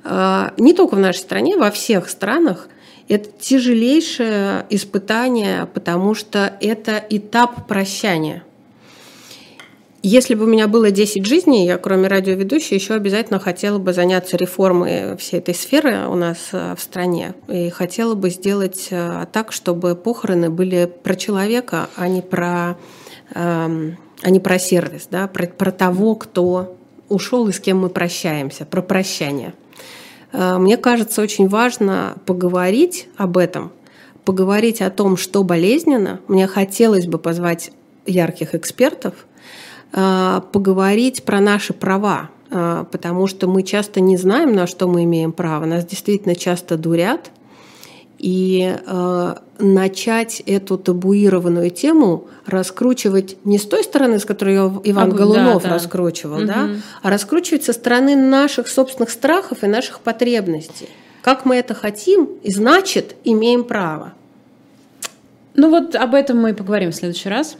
[0.05, 2.69] А, не только в нашей стране, во всех странах
[3.09, 8.45] это тяжелейшее испытание, потому что это этап прощания.
[10.03, 14.39] Если бы у меня было 10 жизней, я кроме радиоведущей еще обязательно хотела бы заняться
[14.39, 17.35] реформой всей этой сферы у нас э, в стране.
[17.49, 22.79] И хотела бы сделать э, так, чтобы похороны были про человека, а не про,
[23.35, 25.29] эм, а не про сервис, да?
[25.29, 26.79] про, про того, кто
[27.11, 29.53] ушел и с кем мы прощаемся, про прощание.
[30.33, 33.73] Э, мне кажется, очень важно поговорить об этом,
[34.25, 36.21] поговорить о том, что болезненно.
[36.29, 37.73] Мне хотелось бы позвать
[38.07, 39.15] ярких экспертов,
[39.93, 45.05] э, поговорить про наши права, э, потому что мы часто не знаем, на что мы
[45.05, 45.67] имеем право.
[45.67, 47.31] Нас действительно часто дурят,
[48.21, 55.15] и э, начать эту табуированную тему раскручивать не с той стороны, с которой Иван а,
[55.15, 55.75] Голунов да, да.
[55.77, 56.47] раскручивал, угу.
[56.47, 56.69] да,
[57.03, 60.91] а раскручивать со стороны наших собственных страхов и наших потребностей.
[61.23, 64.13] Как мы это хотим, и значит, имеем право.
[65.55, 67.57] Ну вот об этом мы и поговорим в следующий раз.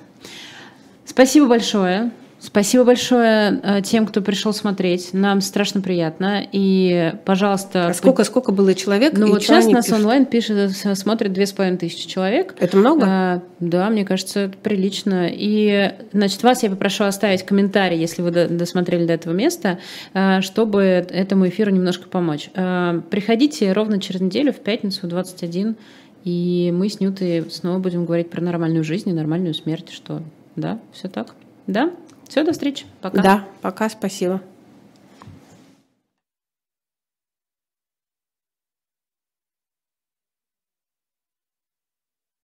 [1.07, 2.11] Спасибо большое.
[2.41, 5.13] Спасибо большое э, тем, кто пришел смотреть.
[5.13, 6.43] Нам страшно приятно.
[6.51, 7.89] И, пожалуйста...
[7.89, 9.13] А сколько, сколько было человек?
[9.15, 10.01] Ну, вот сейчас нас пишут?
[10.01, 12.55] онлайн пишет, смотрит две с половиной тысячи человек.
[12.59, 13.05] Это много?
[13.07, 15.29] А, да, мне кажется, это прилично.
[15.31, 19.79] И, значит, вас я попрошу оставить комментарий, если вы досмотрели до этого места,
[20.15, 22.49] э, чтобы этому эфиру немножко помочь.
[22.55, 25.77] Приходите ровно через неделю в пятницу в 21
[26.25, 30.23] И мы с Нютой снова будем говорить про нормальную жизнь и нормальную смерть, что
[30.57, 31.35] да, все так.
[31.67, 31.91] Да?
[32.31, 32.87] Все, до встречи.
[33.01, 33.21] Пока.
[33.23, 34.41] Да, пока, спасибо.